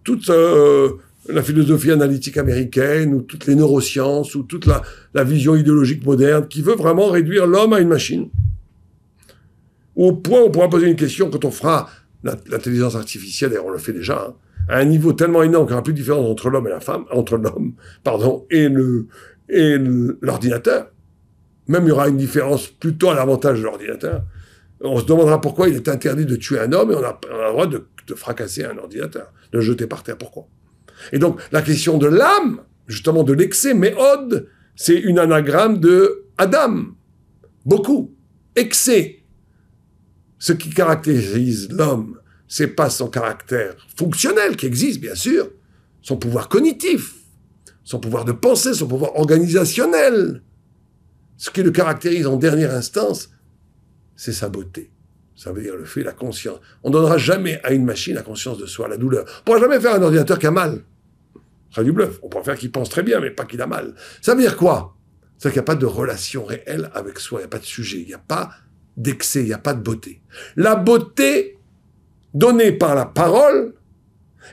toute 0.03 0.29
euh, 0.29 0.93
la 1.29 1.41
philosophie 1.41 1.91
analytique 1.91 2.38
américaine, 2.38 3.13
ou 3.13 3.22
toutes 3.22 3.48
les 3.48 3.55
neurosciences, 3.55 4.36
ou 4.36 4.43
toute 4.43 4.65
la, 4.65 5.24
vision 5.24 5.55
idéologique 5.55 6.05
moderne, 6.05 6.48
qui 6.48 6.62
veut 6.62 6.75
vraiment 6.75 7.10
réduire 7.10 7.48
l'homme 7.48 7.74
à 7.74 7.79
une 7.79 7.88
machine. 7.88 8.29
Au 9.96 10.13
point, 10.13 10.41
on 10.41 10.51
pourra 10.51 10.69
poser 10.69 10.88
une 10.88 10.96
question 10.96 11.29
quand 11.29 11.43
on 11.43 11.51
fera 11.51 11.89
l'intelligence 12.24 12.96
artificielle, 12.96 13.53
et 13.53 13.60
on 13.60 13.69
le 13.69 13.77
fait 13.77 13.93
déjà, 13.93 14.27
hein, 14.29 14.34
à 14.69 14.79
un 14.79 14.86
niveau 14.86 15.13
tellement 15.13 15.43
énorme 15.43 15.65
qu'il 15.65 15.72
n'y 15.72 15.77
aura 15.77 15.84
plus 15.84 15.93
de 15.93 15.98
différence 15.98 16.29
entre 16.29 16.50
l'homme 16.50 16.67
et 16.67 16.72
la 16.72 16.79
femme, 16.79 17.05
entre 17.12 17.38
l'homme, 17.38 17.74
pardon, 18.03 18.46
et 18.51 18.69
le, 18.69 19.07
et 19.50 19.77
l'ordinateur. 20.22 20.91
Même 21.67 21.84
il 21.84 21.89
y 21.89 21.91
aura 21.91 22.07
une 22.07 22.17
différence 22.17 22.67
plutôt 22.67 23.10
à 23.10 23.15
l'avantage 23.15 23.60
de 23.60 23.63
l'ordinateur. 23.63 24.24
On 24.81 25.00
se 25.00 25.05
demandera 25.05 25.41
pourquoi 25.41 25.69
il 25.69 25.75
est 25.75 25.88
interdit 25.88 26.25
de 26.25 26.36
tuer 26.36 26.60
un 26.60 26.72
homme 26.72 26.91
et 26.91 26.96
on 26.96 27.03
a, 27.03 27.19
le 27.29 27.51
droit 27.51 27.67
de, 27.67 27.84
fracasser 28.15 28.63
un 28.63 28.77
ordinateur, 28.77 29.34
de 29.51 29.57
le 29.57 29.63
jeter 29.63 29.88
par 29.88 30.03
terre. 30.03 30.17
Pourquoi? 30.17 30.48
Et 31.11 31.19
donc, 31.19 31.39
la 31.51 31.61
question 31.61 31.97
de 31.97 32.07
l'âme, 32.07 32.61
justement 32.87 33.23
de 33.23 33.33
l'excès, 33.33 33.73
mais 33.73 33.93
Od, 33.95 34.47
c'est 34.75 34.97
une 34.97 35.19
anagramme 35.19 35.79
de 35.79 36.25
Adam. 36.37 36.95
Beaucoup. 37.65 38.15
Excès. 38.55 39.23
Ce 40.39 40.53
qui 40.53 40.69
caractérise 40.69 41.69
l'homme, 41.71 42.19
c'est 42.47 42.67
pas 42.67 42.89
son 42.89 43.07
caractère 43.07 43.75
fonctionnel 43.95 44.55
qui 44.55 44.65
existe, 44.65 45.01
bien 45.01 45.15
sûr, 45.15 45.49
son 46.01 46.17
pouvoir 46.17 46.47
cognitif, 46.47 47.15
son 47.83 47.99
pouvoir 47.99 48.23
de 48.23 48.31
pensée, 48.31 48.73
son 48.73 48.87
pouvoir 48.87 49.15
organisationnel. 49.15 50.43
Ce 51.37 51.49
qui 51.49 51.61
le 51.61 51.71
caractérise 51.71 52.25
en 52.27 52.37
dernière 52.37 52.73
instance, 52.73 53.29
c'est 54.15 54.33
sa 54.33 54.49
beauté. 54.49 54.91
Ça 55.38 55.51
veut 55.51 55.62
dire 55.62 55.75
le 55.75 55.86
fait, 55.86 56.03
la 56.03 56.13
conscience. 56.13 56.60
On 56.84 56.89
ne 56.89 56.94
donnera 56.94 57.20
jamais 57.20 57.62
à 57.63 57.72
une 57.72 57.86
machine 57.86 58.15
la 58.15 58.24
conscience 58.24 58.58
de 58.58 58.65
soi, 58.65 58.88
la 58.88 58.98
douleur. 58.98 59.24
On 59.24 59.39
ne 59.39 59.44
pourra 59.46 59.60
jamais 59.60 59.79
faire 59.79 59.94
un 59.94 60.01
ordinateur 60.01 60.39
qui 60.39 60.48
a 60.48 60.51
mal. 60.51 60.84
Ce 61.70 61.75
sera 61.75 61.84
du 61.84 61.91
bluff. 61.91 62.20
On 62.24 62.27
pourra 62.27 62.44
faire 62.44 62.58
qu'il 62.58 62.72
pense 62.72 62.89
très 62.89 63.03
bien, 63.03 63.20
mais 63.20 63.29
pas 63.29 63.46
qu'il 63.46 63.62
a 63.62 63.67
mal. 63.67 63.94
Ça 64.22 64.34
veut 64.34 64.41
dire 64.41 64.58
quoi? 64.58 64.96
C'est 65.38 65.50
qu'il 65.50 65.58
n'y 65.58 65.60
a 65.60 65.63
pas 65.63 65.75
de 65.75 65.86
relation 65.86 66.44
réelle 66.44 66.89
avec 66.96 67.20
soi, 67.20 67.39
il 67.39 67.44
n'y 67.44 67.46
a 67.46 67.50
pas 67.50 67.60
de 67.60 67.65
sujet, 67.65 68.00
il 68.00 68.08
n'y 68.08 68.15
a 68.15 68.17
pas 68.17 68.50
d'excès, 68.98 69.41
il 69.41 69.46
n'y 69.46 69.53
a 69.53 69.60
pas 69.60 69.75
de 69.75 69.82
beauté. 69.82 70.22
La 70.56 70.75
beauté 70.75 71.60
donnée 72.34 72.72
par 72.72 72.96
la 72.96 73.06
parole 73.06 73.75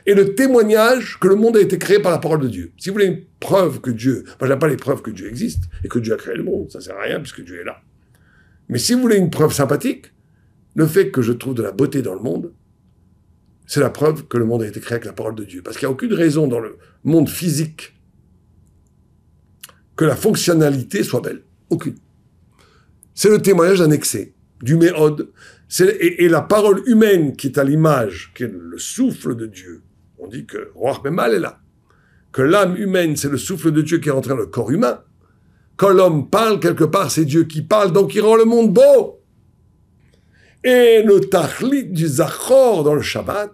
est 0.05 0.13
le 0.13 0.35
témoignage 0.35 1.17
que 1.19 1.27
le 1.27 1.35
monde 1.35 1.57
a 1.57 1.61
été 1.61 1.79
créé 1.79 1.99
par 1.99 2.11
la 2.11 2.19
parole 2.19 2.41
de 2.41 2.47
Dieu. 2.47 2.71
Si 2.77 2.89
vous 2.89 2.93
voulez 2.93 3.07
une 3.07 3.23
preuve 3.39 3.81
que 3.81 3.89
Dieu, 3.89 4.25
moi 4.39 4.47
n'ai 4.47 4.59
pas 4.59 4.67
les 4.67 4.77
preuves 4.77 5.01
que 5.01 5.09
Dieu 5.09 5.27
existe 5.27 5.63
et 5.83 5.87
que 5.87 5.97
Dieu 5.97 6.13
a 6.13 6.17
créé 6.17 6.35
le 6.35 6.43
monde, 6.43 6.69
ça 6.69 6.79
sert 6.79 6.95
à 6.95 7.01
rien 7.01 7.19
puisque 7.19 7.43
Dieu 7.43 7.61
est 7.61 7.63
là. 7.63 7.81
Mais 8.69 8.77
si 8.77 8.93
vous 8.93 9.01
voulez 9.01 9.17
une 9.17 9.31
preuve 9.31 9.53
sympathique, 9.53 10.11
le 10.75 10.85
fait 10.85 11.09
que 11.09 11.21
je 11.21 11.31
trouve 11.31 11.55
de 11.55 11.63
la 11.63 11.71
beauté 11.71 12.01
dans 12.01 12.13
le 12.13 12.19
monde, 12.19 12.53
c'est 13.65 13.79
la 13.79 13.89
preuve 13.89 14.27
que 14.27 14.37
le 14.37 14.45
monde 14.45 14.61
a 14.61 14.67
été 14.67 14.79
créé 14.79 14.95
avec 14.95 15.05
la 15.05 15.13
parole 15.13 15.35
de 15.35 15.43
Dieu. 15.43 15.61
Parce 15.63 15.77
qu'il 15.77 15.87
n'y 15.87 15.91
a 15.91 15.93
aucune 15.93 16.13
raison 16.13 16.47
dans 16.47 16.59
le 16.59 16.77
monde 17.03 17.29
physique 17.29 17.95
que 19.95 20.05
la 20.05 20.15
fonctionnalité 20.15 21.03
soit 21.03 21.21
belle. 21.21 21.41
Aucune. 21.69 21.95
C'est 23.13 23.29
le 23.29 23.41
témoignage 23.41 23.79
d'un 23.79 23.91
excès, 23.91 24.33
du 24.61 24.75
méode. 24.75 25.31
Et, 25.79 26.27
la 26.29 26.41
parole 26.41 26.83
humaine 26.85 27.35
qui 27.35 27.47
est 27.47 27.57
à 27.57 27.63
l'image, 27.63 28.31
qui 28.35 28.43
est 28.43 28.51
le 28.53 28.77
souffle 28.77 29.35
de 29.35 29.47
Dieu. 29.47 29.81
On 30.19 30.27
dit 30.27 30.45
que 30.45 30.69
Roi 30.75 31.01
mal 31.09 31.33
est 31.33 31.39
là. 31.39 31.59
Que 32.31 32.41
l'âme 32.41 32.75
humaine, 32.75 33.15
c'est 33.15 33.29
le 33.29 33.37
souffle 33.37 33.71
de 33.71 33.81
Dieu 33.81 33.99
qui 33.99 34.09
est 34.09 34.11
rentré 34.11 34.31
dans 34.31 34.39
le 34.39 34.45
corps 34.45 34.69
humain. 34.69 34.99
Quand 35.77 35.89
l'homme 35.89 36.29
parle, 36.29 36.59
quelque 36.59 36.83
part, 36.83 37.09
c'est 37.09 37.25
Dieu 37.25 37.45
qui 37.45 37.61
parle, 37.61 37.93
donc 37.93 38.13
il 38.13 38.21
rend 38.21 38.35
le 38.35 38.45
monde 38.45 38.73
beau. 38.73 39.21
Et 40.65 41.03
le 41.03 41.19
tachlit 41.19 41.85
du 41.85 42.07
Zachor 42.07 42.83
dans 42.83 42.95
le 42.95 43.03
Shabbat, 43.03 43.53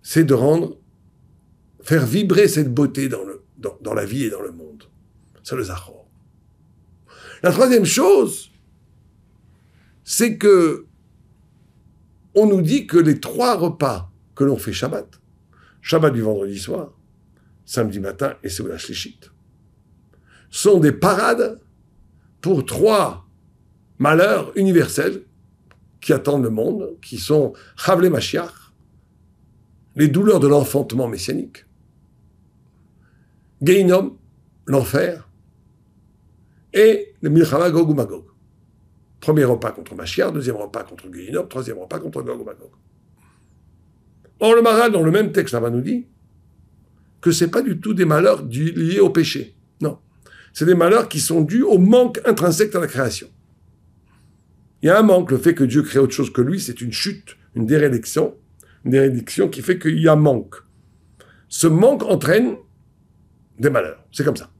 c'est 0.00 0.24
de 0.24 0.32
rendre, 0.32 0.78
faire 1.82 2.06
vibrer 2.06 2.48
cette 2.48 2.72
beauté 2.72 3.10
dans, 3.10 3.94
la 3.94 4.06
vie 4.06 4.24
et 4.24 4.30
dans 4.30 4.40
le 4.40 4.52
monde. 4.52 4.84
C'est 5.42 5.56
le 5.56 5.64
Zachor. 5.64 6.08
La 7.42 7.52
troisième 7.52 7.84
chose, 7.84 8.50
c'est 10.02 10.38
que 10.38 10.86
on 12.34 12.46
nous 12.46 12.62
dit 12.62 12.86
que 12.86 12.96
les 12.96 13.20
trois 13.20 13.54
repas 13.54 14.10
que 14.34 14.44
l'on 14.44 14.56
fait 14.56 14.72
Shabbat, 14.72 15.20
Shabbat 15.82 16.14
du 16.14 16.22
vendredi 16.22 16.58
soir, 16.58 16.94
samedi 17.66 18.00
matin 18.00 18.34
et 18.42 18.48
Seoula 18.48 18.78
Shlichit, 18.78 19.20
sont 20.48 20.80
des 20.80 20.92
parades 20.92 21.60
pour 22.40 22.64
trois 22.64 23.28
malheurs 23.98 24.56
universels 24.56 25.26
qui 26.00 26.12
attendent 26.12 26.42
le 26.42 26.50
monde, 26.50 26.96
qui 27.02 27.18
sont 27.18 27.52
Chavle 27.76 28.08
Mashiach, 28.08 28.72
les 29.96 30.08
douleurs 30.08 30.40
de 30.40 30.48
l'enfantement 30.48 31.08
messianique, 31.08 31.66
Geinom, 33.62 34.16
l'enfer, 34.66 35.28
et 36.72 37.14
le 37.20 37.30
Milchama 37.30 37.70
Gog 37.70 37.90
ou 37.90 37.94
Magog. 37.94 38.24
Premier 39.20 39.44
repas 39.44 39.72
contre 39.72 39.94
Mashiach, 39.94 40.32
deuxième 40.32 40.56
repas 40.56 40.84
contre 40.84 41.10
Geinom, 41.12 41.46
troisième 41.46 41.78
repas 41.78 41.98
contre 41.98 42.22
Gog 42.22 42.40
ou 42.40 42.44
Magog. 42.44 42.70
Or, 44.38 44.54
le 44.54 44.62
Maral, 44.62 44.92
dans 44.92 45.02
le 45.02 45.10
même 45.10 45.32
texte, 45.32 45.52
là-bas, 45.52 45.68
nous 45.68 45.82
dit 45.82 46.06
que 47.20 47.30
ce 47.30 47.44
n'est 47.44 47.50
pas 47.50 47.60
du 47.60 47.78
tout 47.78 47.92
des 47.92 48.06
malheurs 48.06 48.42
liés 48.42 49.00
au 49.00 49.10
péché. 49.10 49.54
Non. 49.82 49.98
C'est 50.54 50.64
des 50.64 50.74
malheurs 50.74 51.08
qui 51.08 51.20
sont 51.20 51.42
dus 51.42 51.62
au 51.62 51.76
manque 51.76 52.20
intrinsèque 52.24 52.72
dans 52.72 52.80
la 52.80 52.86
création. 52.86 53.28
Il 54.82 54.86
y 54.86 54.90
a 54.90 54.98
un 54.98 55.02
manque. 55.02 55.30
Le 55.30 55.38
fait 55.38 55.54
que 55.54 55.64
Dieu 55.64 55.82
crée 55.82 55.98
autre 55.98 56.12
chose 56.12 56.32
que 56.32 56.40
lui, 56.40 56.60
c'est 56.60 56.80
une 56.80 56.92
chute, 56.92 57.36
une 57.54 57.66
dérédiction, 57.66 58.34
une 58.84 58.92
dérédiction 58.92 59.48
qui 59.48 59.62
fait 59.62 59.78
qu'il 59.78 59.98
y 59.98 60.08
a 60.08 60.16
manque. 60.16 60.56
Ce 61.48 61.66
manque 61.66 62.02
entraîne 62.04 62.56
des 63.58 63.70
malheurs. 63.70 64.04
C'est 64.12 64.24
comme 64.24 64.36
ça. 64.36 64.50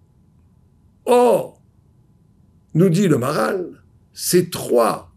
Or, 1.07 1.63
nous 2.75 2.89
dit 2.89 3.09
le 3.09 3.19
Maral, 3.19 3.83
ces 4.13 4.51
trois 4.51 5.15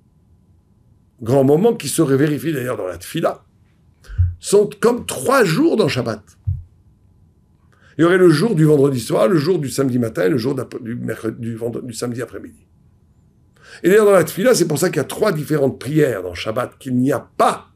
grands 1.22 1.44
moments 1.44 1.74
qui 1.74 1.90
se 1.90 2.02
vérifient 2.02 2.54
d'ailleurs 2.54 2.78
dans 2.78 2.88
la 2.88 2.98
Tfila 2.98 3.44
sont 4.40 4.70
comme 4.80 5.06
trois 5.06 5.44
jours 5.44 5.78
dans 5.78 5.88
Shabbat. 5.88 6.24
Il 7.98 8.02
y 8.02 8.04
aurait 8.06 8.18
le 8.18 8.30
jour 8.30 8.56
du 8.56 8.66
vendredi 8.66 9.00
soir, 9.00 9.28
le 9.28 9.38
jour 9.38 9.60
du 9.60 9.70
samedi 9.70 10.00
matin 10.00 10.26
et 10.26 10.30
le 10.30 10.38
jour 10.38 10.56
du, 10.82 10.96
du, 11.40 11.58
du 11.84 11.94
samedi 11.94 12.22
après-midi. 12.22 12.66
Et 13.82 13.90
d'ailleurs, 13.90 14.06
dans 14.06 14.12
la 14.12 14.24
tfila, 14.24 14.54
c'est 14.54 14.68
pour 14.68 14.78
ça 14.78 14.90
qu'il 14.90 14.98
y 14.98 15.00
a 15.00 15.06
trois 15.06 15.32
différentes 15.32 15.80
prières 15.80 16.22
dans 16.22 16.34
Shabbat 16.34 16.78
qu'il 16.78 16.96
n'y 16.96 17.12
a 17.12 17.20
pas. 17.20 17.70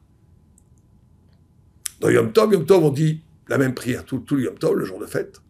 Dans 2.00 2.10
Yom 2.10 2.32
Tov, 2.32 2.52
Yom 2.52 2.64
Tov, 2.64 2.84
on 2.84 2.90
dit 2.90 3.24
la 3.48 3.58
même 3.58 3.74
prière 3.74 4.04
tout, 4.04 4.18
tout 4.20 4.36
le 4.36 4.44
Yom 4.44 4.58
Tov, 4.58 4.76
le 4.76 4.84
jour 4.84 5.00
de 5.00 5.06
fête. 5.06 5.40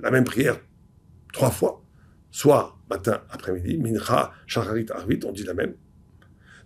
La 0.00 0.10
même 0.10 0.24
prière 0.24 0.58
trois 1.32 1.50
fois. 1.50 1.84
Soit 2.30 2.78
matin, 2.88 3.22
après-midi, 3.30 3.76
Mincha, 3.76 4.32
Shacharit, 4.46 4.86
Arvit, 4.90 5.20
on 5.24 5.32
dit 5.32 5.42
la 5.42 5.54
même. 5.54 5.74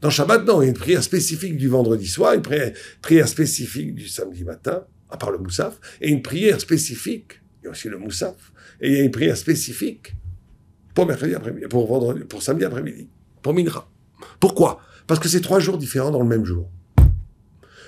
Dans 0.00 0.10
Shabbat, 0.10 0.44
non, 0.44 0.60
il 0.60 0.66
y 0.66 0.68
a 0.68 0.70
une 0.70 0.76
prière 0.76 1.02
spécifique 1.02 1.56
du 1.56 1.68
vendredi 1.68 2.06
soir, 2.06 2.34
une 2.34 2.42
prière, 2.42 2.72
prière 3.00 3.26
spécifique 3.26 3.94
du 3.94 4.06
samedi 4.06 4.44
matin, 4.44 4.84
à 5.10 5.16
part 5.16 5.30
le 5.30 5.38
Moussaf, 5.38 5.80
et 6.00 6.10
une 6.10 6.22
prière 6.22 6.60
spécifique, 6.60 7.40
il 7.62 7.64
y 7.64 7.68
a 7.68 7.70
aussi 7.70 7.88
le 7.88 7.98
Moussaf, 7.98 8.52
et 8.80 8.90
il 8.90 8.98
y 8.98 9.00
a 9.00 9.04
une 9.04 9.10
prière 9.10 9.36
spécifique 9.36 10.14
pour 10.94 11.06
mercredi 11.06 11.34
après-midi, 11.34 11.66
pour, 11.68 11.86
vendredi, 11.86 12.24
pour 12.24 12.42
samedi 12.42 12.64
après-midi 12.64 13.08
pour 13.44 13.54
Minra. 13.54 13.86
Pourquoi? 14.40 14.80
Parce 15.06 15.20
que 15.20 15.28
c'est 15.28 15.42
trois 15.42 15.60
jours 15.60 15.76
différents 15.76 16.10
dans 16.10 16.22
le 16.22 16.28
même 16.28 16.46
jour. 16.46 16.68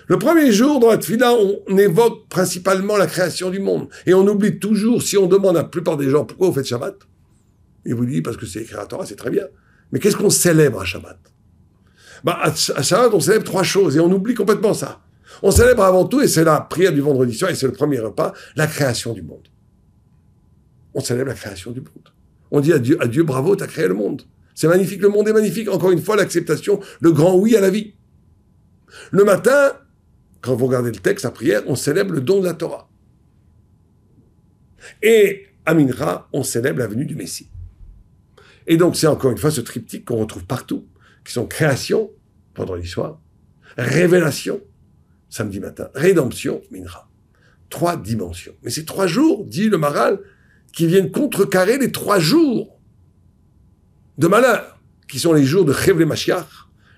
Le 0.07 0.19
premier 0.19 0.53
jour, 0.53 0.79
dans 0.79 0.91
la 0.91 0.99
Tfila, 0.99 1.33
on 1.67 1.79
évoque 1.79 2.29
principalement 2.29 2.97
la 2.97 3.09
création 3.09 3.51
du 3.51 3.59
monde. 3.59 3.89
Et 4.05 4.15
on 4.15 4.25
oublie 4.29 4.61
toujours, 4.61 5.03
si 5.03 5.17
on 5.17 5.27
demande 5.27 5.57
à 5.57 5.63
la 5.63 5.69
plupart 5.69 5.97
des 5.97 6.11
gens 6.11 6.25
pourquoi 6.25 6.49
vous 6.49 6.53
faites 6.53 6.67
Shabbat, 6.67 6.95
ils 7.87 7.95
vous 7.95 8.05
disent 8.05 8.23
parce 8.23 8.37
que 8.37 8.47
c'est 8.47 8.61
écrit 8.61 8.77
à 8.77 8.85
Torah, 8.87 9.07
c'est 9.07 9.17
très 9.17 9.31
bien. 9.31 9.47
Mais 9.91 9.99
qu'est-ce 9.99 10.17
qu'on 10.17 10.31
célèbre 10.31 10.81
à 10.81 10.85
Shabbat? 10.85 11.19
Bah, 12.23 12.39
À 12.43 12.83
Shabbat, 12.83 13.15
on 13.15 13.21
célèbre 13.21 13.45
trois 13.45 13.63
choses 13.65 13.97
et 13.97 14.01
on 14.01 14.13
oublie 14.13 14.35
complètement 14.35 14.75
ça. 14.75 15.01
On 15.43 15.51
célèbre 15.51 15.83
avant 15.83 16.05
tout, 16.05 16.21
et 16.21 16.29
c'est 16.29 16.45
la 16.45 16.61
prière 16.61 16.93
du 16.93 17.01
vendredi 17.01 17.35
soir, 17.35 17.51
et 17.51 17.55
c'est 17.55 17.67
le 17.67 17.73
premier 17.73 17.99
repas, 17.99 18.33
la 18.57 18.67
création 18.67 19.13
du 19.13 19.23
monde. 19.23 19.49
On 20.95 21.01
célèbre 21.01 21.29
la 21.29 21.35
création 21.35 21.73
du 21.73 21.81
monde. 21.81 22.13
On 22.51 22.61
dit 22.61 22.73
à 22.73 22.79
Dieu, 22.79 22.97
à 23.03 23.07
Dieu 23.07 23.23
bravo, 23.23 23.57
tu 23.57 23.65
as 23.65 23.67
créé 23.67 23.89
le 23.89 23.95
monde. 23.95 24.23
C'est 24.57 24.69
magnifique, 24.69 25.03
le 25.03 25.11
monde 25.11 25.29
est 25.29 25.35
magnifique. 25.35 25.69
Encore 25.69 25.93
une 25.93 26.01
fois, 26.01 26.17
l'acceptation, 26.17 26.81
le 27.01 27.13
grand 27.13 27.37
oui 27.37 27.55
à 27.55 27.61
la 27.61 27.69
vie. 27.69 27.95
Le 29.11 29.23
matin, 29.23 29.75
quand 30.41 30.57
vous 30.57 30.67
regardez 30.67 30.91
le 30.91 30.99
texte, 30.99 31.25
la 31.25 31.31
prière, 31.31 31.63
on 31.67 31.77
célèbre 31.77 32.15
le 32.15 32.23
don 32.23 32.41
de 32.41 32.47
la 32.47 32.55
Torah. 32.55 32.89
Et 35.03 35.47
à 35.67 35.75
Minra, 35.75 36.29
on 36.33 36.43
célèbre 36.43 36.79
la 36.79 36.87
venue 36.87 37.05
du 37.05 37.15
Messie. 37.15 37.51
Et 38.67 38.79
donc, 38.79 38.97
c'est 38.97 39.07
encore 39.07 39.31
une 39.31 39.37
fois 39.37 39.51
ce 39.51 39.61
triptyque 39.61 40.07
qu'on 40.07 40.17
retrouve 40.17 40.47
partout, 40.47 40.89
qui 41.23 41.35
sont 41.35 41.47
création, 41.47 42.11
vendredi 42.57 42.89
soir, 42.89 43.21
révélation, 43.77 44.63
samedi 45.29 45.61
matin, 45.61 45.91
rédemption, 45.95 46.63
Minra. 46.71 47.11
Trois 47.69 47.99
dimensions. 47.99 48.55
Mais 48.63 48.71
ces 48.71 48.87
trois 48.87 49.07
jours, 49.07 49.45
dit 49.45 49.69
le 49.69 49.77
Maral, 49.77 50.19
qui 50.73 50.87
viennent 50.87 51.11
contrecarrer 51.11 51.77
les 51.77 51.93
trois 51.93 52.19
jours 52.19 52.76
de 54.19 54.27
malheur, 54.27 54.79
qui 55.09 55.19
sont 55.19 55.33
les 55.33 55.45
jours 55.45 55.65
de 55.65 55.73
Chevle 55.73 56.05
Mashiach, 56.05 56.47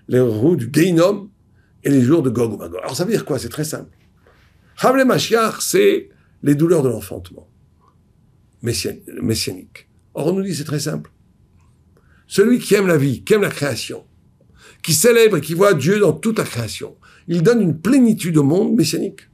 les 0.08 0.18
jours 0.18 0.56
du 0.56 0.70
Geinom 0.72 1.30
et 1.84 1.90
les 1.90 2.02
jours 2.02 2.22
de 2.22 2.30
Gog 2.30 2.52
ou 2.52 2.56
Magog. 2.56 2.80
Alors 2.82 2.96
ça 2.96 3.04
veut 3.04 3.10
dire 3.10 3.24
quoi? 3.24 3.38
C'est 3.38 3.48
très 3.48 3.64
simple. 3.64 3.96
Chevle 4.76 5.04
Mashiach, 5.04 5.60
c'est 5.60 6.08
les 6.42 6.54
douleurs 6.54 6.82
de 6.82 6.88
l'enfantement 6.88 7.48
messianique. 8.62 9.88
Or 10.14 10.28
on 10.28 10.32
nous 10.32 10.42
dit 10.42 10.54
c'est 10.54 10.64
très 10.64 10.80
simple. 10.80 11.10
Celui 12.26 12.58
qui 12.58 12.74
aime 12.74 12.86
la 12.86 12.96
vie, 12.96 13.22
qui 13.22 13.34
aime 13.34 13.42
la 13.42 13.50
création, 13.50 14.04
qui 14.82 14.94
célèbre 14.94 15.36
et 15.36 15.40
qui 15.40 15.54
voit 15.54 15.74
Dieu 15.74 15.98
dans 15.98 16.12
toute 16.12 16.38
la 16.38 16.44
création, 16.44 16.96
il 17.26 17.42
donne 17.42 17.60
une 17.60 17.80
plénitude 17.80 18.36
au 18.36 18.42
monde 18.42 18.74
messianique. 18.74 19.28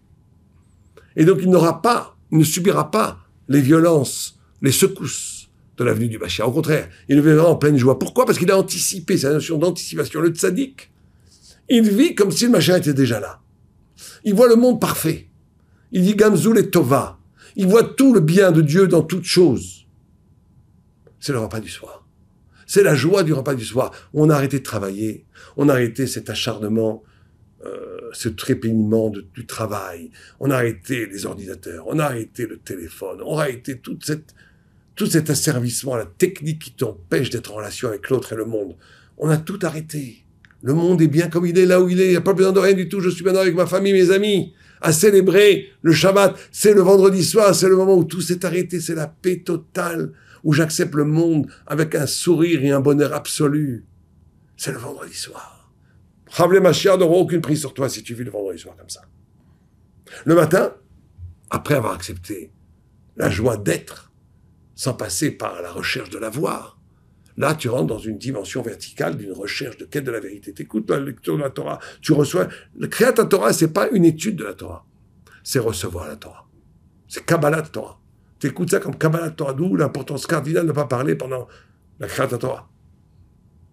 Et 1.16 1.24
donc 1.24 1.38
il 1.42 1.50
n'aura 1.50 1.80
pas, 1.80 2.16
il 2.30 2.38
ne 2.38 2.44
subira 2.44 2.90
pas 2.90 3.20
les 3.48 3.60
violences, 3.60 4.38
les 4.62 4.72
secousses, 4.72 5.43
de 5.76 5.84
l'avenue 5.84 6.08
du 6.08 6.18
Bachar. 6.18 6.48
Au 6.48 6.52
contraire, 6.52 6.88
il 7.08 7.16
le 7.16 7.22
verra 7.22 7.48
en 7.48 7.56
pleine 7.56 7.76
joie. 7.76 7.98
Pourquoi? 7.98 8.26
Parce 8.26 8.38
qu'il 8.38 8.50
a 8.50 8.58
anticipé, 8.58 9.16
c'est 9.18 9.26
la 9.26 9.34
notion 9.34 9.58
d'anticipation. 9.58 10.20
Le 10.20 10.30
tzaddik, 10.30 10.90
il 11.68 11.88
vit 11.88 12.14
comme 12.14 12.30
si 12.30 12.44
le 12.44 12.50
machin 12.50 12.76
était 12.76 12.94
déjà 12.94 13.20
là. 13.20 13.40
Il 14.24 14.34
voit 14.34 14.48
le 14.48 14.56
monde 14.56 14.80
parfait. 14.80 15.28
Il 15.92 16.02
dit 16.02 16.14
Gamzoul 16.14 16.58
et 16.58 16.70
Tova. 16.70 17.18
Il 17.56 17.66
voit 17.66 17.84
tout 17.84 18.14
le 18.14 18.20
bien 18.20 18.52
de 18.52 18.60
Dieu 18.60 18.88
dans 18.88 19.02
toute 19.02 19.24
chose. 19.24 19.86
C'est 21.20 21.32
le 21.32 21.38
repas 21.38 21.60
du 21.60 21.68
soir. 21.68 22.06
C'est 22.66 22.82
la 22.82 22.94
joie 22.94 23.22
du 23.22 23.32
repas 23.32 23.54
du 23.54 23.64
soir. 23.64 23.92
On 24.12 24.30
a 24.30 24.34
arrêté 24.34 24.58
de 24.58 24.64
travailler. 24.64 25.26
On 25.56 25.68
a 25.68 25.72
arrêté 25.72 26.06
cet 26.06 26.30
acharnement 26.30 27.02
euh, 27.64 28.10
ce 28.12 28.28
trépignement 28.28 29.10
du 29.10 29.46
travail. 29.46 30.10
On 30.38 30.50
a 30.50 30.56
arrêté 30.56 31.06
les 31.06 31.24
ordinateurs, 31.24 31.84
on 31.88 31.98
a 31.98 32.04
arrêté 32.04 32.46
le 32.46 32.58
téléphone, 32.58 33.22
on 33.24 33.38
a 33.38 33.42
arrêté 33.42 33.78
toute 33.78 34.04
cette, 34.04 34.34
tout 34.94 35.06
cet 35.06 35.30
asservissement, 35.30 35.96
la 35.96 36.06
technique 36.06 36.60
qui 36.60 36.72
t'empêche 36.72 37.30
d'être 37.30 37.52
en 37.52 37.56
relation 37.56 37.88
avec 37.88 38.08
l'autre 38.10 38.32
et 38.32 38.36
le 38.36 38.44
monde. 38.44 38.76
On 39.18 39.28
a 39.28 39.36
tout 39.36 39.58
arrêté. 39.62 40.24
Le 40.62 40.72
monde 40.72 41.02
est 41.02 41.08
bien 41.08 41.28
comme 41.28 41.46
il 41.46 41.58
est, 41.58 41.66
là 41.66 41.80
où 41.80 41.88
il 41.88 42.00
est. 42.00 42.06
Il 42.06 42.10
n'y 42.10 42.16
a 42.16 42.20
pas 42.20 42.32
besoin 42.32 42.52
de 42.52 42.58
rien 42.58 42.74
du 42.74 42.88
tout. 42.88 43.00
Je 43.00 43.10
suis 43.10 43.24
maintenant 43.24 43.42
avec 43.42 43.54
ma 43.54 43.66
famille, 43.66 43.92
mes 43.92 44.10
amis, 44.10 44.54
à 44.80 44.92
célébrer 44.92 45.68
le 45.82 45.92
Shabbat. 45.92 46.36
C'est 46.52 46.74
le 46.74 46.80
vendredi 46.80 47.22
soir, 47.22 47.54
c'est 47.54 47.68
le 47.68 47.76
moment 47.76 47.96
où 47.96 48.04
tout 48.04 48.20
s'est 48.20 48.44
arrêté. 48.46 48.80
C'est 48.80 48.94
la 48.94 49.06
paix 49.06 49.42
totale, 49.44 50.12
où 50.42 50.52
j'accepte 50.52 50.94
le 50.94 51.04
monde 51.04 51.48
avec 51.66 51.94
un 51.94 52.06
sourire 52.06 52.64
et 52.64 52.70
un 52.70 52.80
bonheur 52.80 53.12
absolu. 53.12 53.84
C'est 54.56 54.72
le 54.72 54.78
vendredi 54.78 55.14
soir. 55.14 55.70
Ravelé 56.28 56.60
Mashiach 56.60 56.98
n'aura 56.98 57.16
aucune 57.16 57.40
prise 57.40 57.60
sur 57.60 57.74
toi 57.74 57.88
si 57.88 58.02
tu 58.02 58.14
vis 58.14 58.24
le 58.24 58.30
vendredi 58.30 58.58
soir 58.58 58.76
comme 58.76 58.88
ça. 58.88 59.02
Le 60.24 60.34
matin, 60.34 60.74
après 61.50 61.74
avoir 61.74 61.94
accepté 61.94 62.52
la 63.16 63.30
joie 63.30 63.56
d'être, 63.56 64.12
sans 64.74 64.94
passer 64.94 65.30
par 65.30 65.62
la 65.62 65.70
recherche 65.70 66.10
de 66.10 66.18
la 66.18 66.30
voir, 66.30 66.80
là, 67.36 67.54
tu 67.54 67.68
rentres 67.68 67.86
dans 67.86 67.98
une 67.98 68.18
dimension 68.18 68.62
verticale 68.62 69.16
d'une 69.16 69.32
recherche 69.32 69.76
de 69.76 69.84
quête 69.84 70.04
de 70.04 70.10
la 70.10 70.20
vérité. 70.20 70.52
Tu 70.52 70.62
écoutes 70.62 70.90
la 70.90 71.00
lecture 71.00 71.36
de 71.36 71.42
la 71.42 71.50
Torah, 71.50 71.78
tu 72.00 72.12
reçois. 72.12 72.48
Le 72.76 72.86
Créateur 72.86 73.28
Torah, 73.28 73.52
c'est 73.52 73.72
pas 73.72 73.88
une 73.90 74.04
étude 74.04 74.36
de 74.36 74.44
la 74.44 74.54
Torah, 74.54 74.86
c'est 75.42 75.58
recevoir 75.58 76.08
la 76.08 76.16
Torah. 76.16 76.48
C'est 77.08 77.24
Kabbalah 77.24 77.62
de 77.62 77.68
Torah. 77.68 78.00
Tu 78.38 78.48
écoutes 78.48 78.70
ça 78.70 78.80
comme 78.80 78.96
Kabbalah 78.96 79.30
de 79.30 79.36
Torah, 79.36 79.52
d'où 79.52 79.76
l'importance 79.76 80.26
cardinale 80.26 80.64
de 80.64 80.68
ne 80.68 80.72
pas 80.72 80.86
parler 80.86 81.14
pendant 81.14 81.46
la 82.00 82.08
Créateur 82.08 82.38
Torah. 82.38 82.70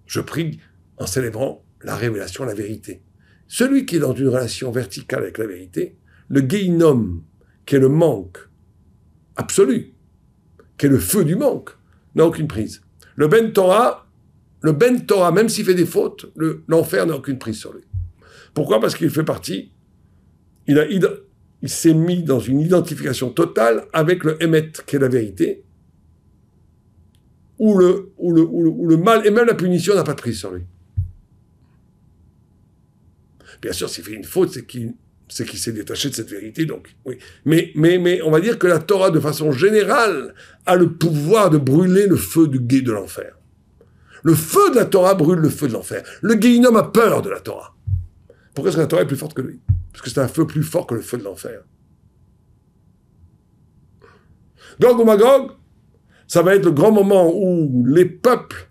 Je 0.05 0.21
prie 0.21 0.59
en 0.97 1.07
célébrant 1.07 1.65
la 1.81 1.95
révélation, 1.95 2.43
la 2.43 2.53
vérité. 2.53 3.01
Celui 3.47 3.85
qui 3.85 3.97
est 3.97 3.99
dans 3.99 4.13
une 4.13 4.27
relation 4.27 4.71
verticale 4.71 5.23
avec 5.23 5.37
la 5.37 5.47
vérité, 5.47 5.97
le 6.29 6.41
guéinom, 6.41 7.23
qui 7.65 7.75
est 7.75 7.79
le 7.79 7.89
manque 7.89 8.37
absolu, 9.35 9.93
le 10.87 10.99
feu 10.99 11.23
du 11.23 11.35
manque, 11.35 11.71
n'a 12.15 12.25
aucune 12.25 12.47
prise. 12.47 12.81
Le 13.15 13.27
Ben 13.27 13.51
Torah, 13.51 14.07
le 14.61 14.71
Ben 14.71 15.05
Torah, 15.05 15.31
même 15.31 15.49
s'il 15.49 15.65
fait 15.65 15.75
des 15.75 15.85
fautes, 15.85 16.31
l'enfer 16.67 17.05
n'a 17.05 17.15
aucune 17.15 17.37
prise 17.37 17.57
sur 17.57 17.73
lui. 17.73 17.83
Pourquoi? 18.53 18.79
Parce 18.79 18.95
qu'il 18.95 19.09
fait 19.09 19.23
partie, 19.23 19.71
il, 20.67 20.79
s'est 21.65 21.93
mis 21.93 22.23
dans 22.23 22.39
une 22.39 22.59
identification 22.59 23.29
totale 23.29 23.85
avec 23.93 24.23
le 24.23 24.41
Emet, 24.43 24.71
qui 24.85 24.95
est 24.95 24.99
la 24.99 25.07
vérité, 25.07 25.63
où 27.59 27.77
le, 27.77 28.11
où 28.17 28.87
le 28.87 28.97
mal 28.97 29.25
et 29.25 29.31
même 29.31 29.45
la 29.45 29.53
punition 29.53 29.95
n'a 29.95 30.03
pas 30.03 30.13
de 30.13 30.21
prise 30.21 30.39
sur 30.39 30.51
lui. 30.51 30.63
Bien 33.61 33.73
sûr, 33.73 33.89
s'il 33.89 34.03
fait 34.03 34.13
une 34.13 34.23
faute, 34.23 34.51
c'est 34.51 34.65
qu'il 34.65 34.95
c'est 35.31 35.45
qu'il 35.45 35.59
s'est 35.59 35.71
détaché 35.71 36.09
de 36.09 36.15
cette 36.15 36.29
vérité, 36.29 36.65
donc 36.65 36.93
oui. 37.05 37.17
Mais, 37.45 37.71
mais, 37.75 38.21
on 38.21 38.29
va 38.29 38.41
dire 38.41 38.59
que 38.59 38.67
la 38.67 38.79
Torah, 38.79 39.11
de 39.11 39.19
façon 39.19 39.53
générale, 39.53 40.35
a 40.65 40.75
le 40.75 40.91
pouvoir 40.91 41.49
de 41.49 41.57
brûler 41.57 42.05
le 42.05 42.17
feu 42.17 42.47
du 42.49 42.59
guet 42.59 42.81
de 42.81 42.91
l'enfer. 42.91 43.37
Le 44.23 44.35
feu 44.35 44.71
de 44.71 44.75
la 44.75 44.85
Torah 44.85 45.15
brûle 45.15 45.39
le 45.39 45.49
feu 45.49 45.69
de 45.69 45.73
l'enfer. 45.73 46.03
Le 46.21 46.35
guéinom 46.35 46.75
a 46.75 46.83
peur 46.83 47.21
de 47.21 47.29
la 47.29 47.39
Torah. 47.39 47.73
Pourquoi 48.53 48.69
est-ce 48.69 48.75
que 48.75 48.81
la 48.81 48.87
Torah 48.87 49.03
est 49.03 49.07
plus 49.07 49.15
forte 49.15 49.33
que 49.33 49.41
lui? 49.41 49.61
Parce 49.93 50.03
que 50.03 50.09
c'est 50.09 50.19
un 50.19 50.27
feu 50.27 50.45
plus 50.45 50.63
fort 50.63 50.85
que 50.85 50.95
le 50.95 51.01
feu 51.01 51.17
de 51.17 51.23
l'enfer. 51.23 51.61
Gog 54.81 54.99
ou 54.99 55.05
Magog, 55.05 55.51
ça 56.27 56.41
va 56.41 56.55
être 56.55 56.65
le 56.65 56.71
grand 56.71 56.91
moment 56.91 57.31
où 57.33 57.85
les 57.87 58.05
peuples 58.05 58.69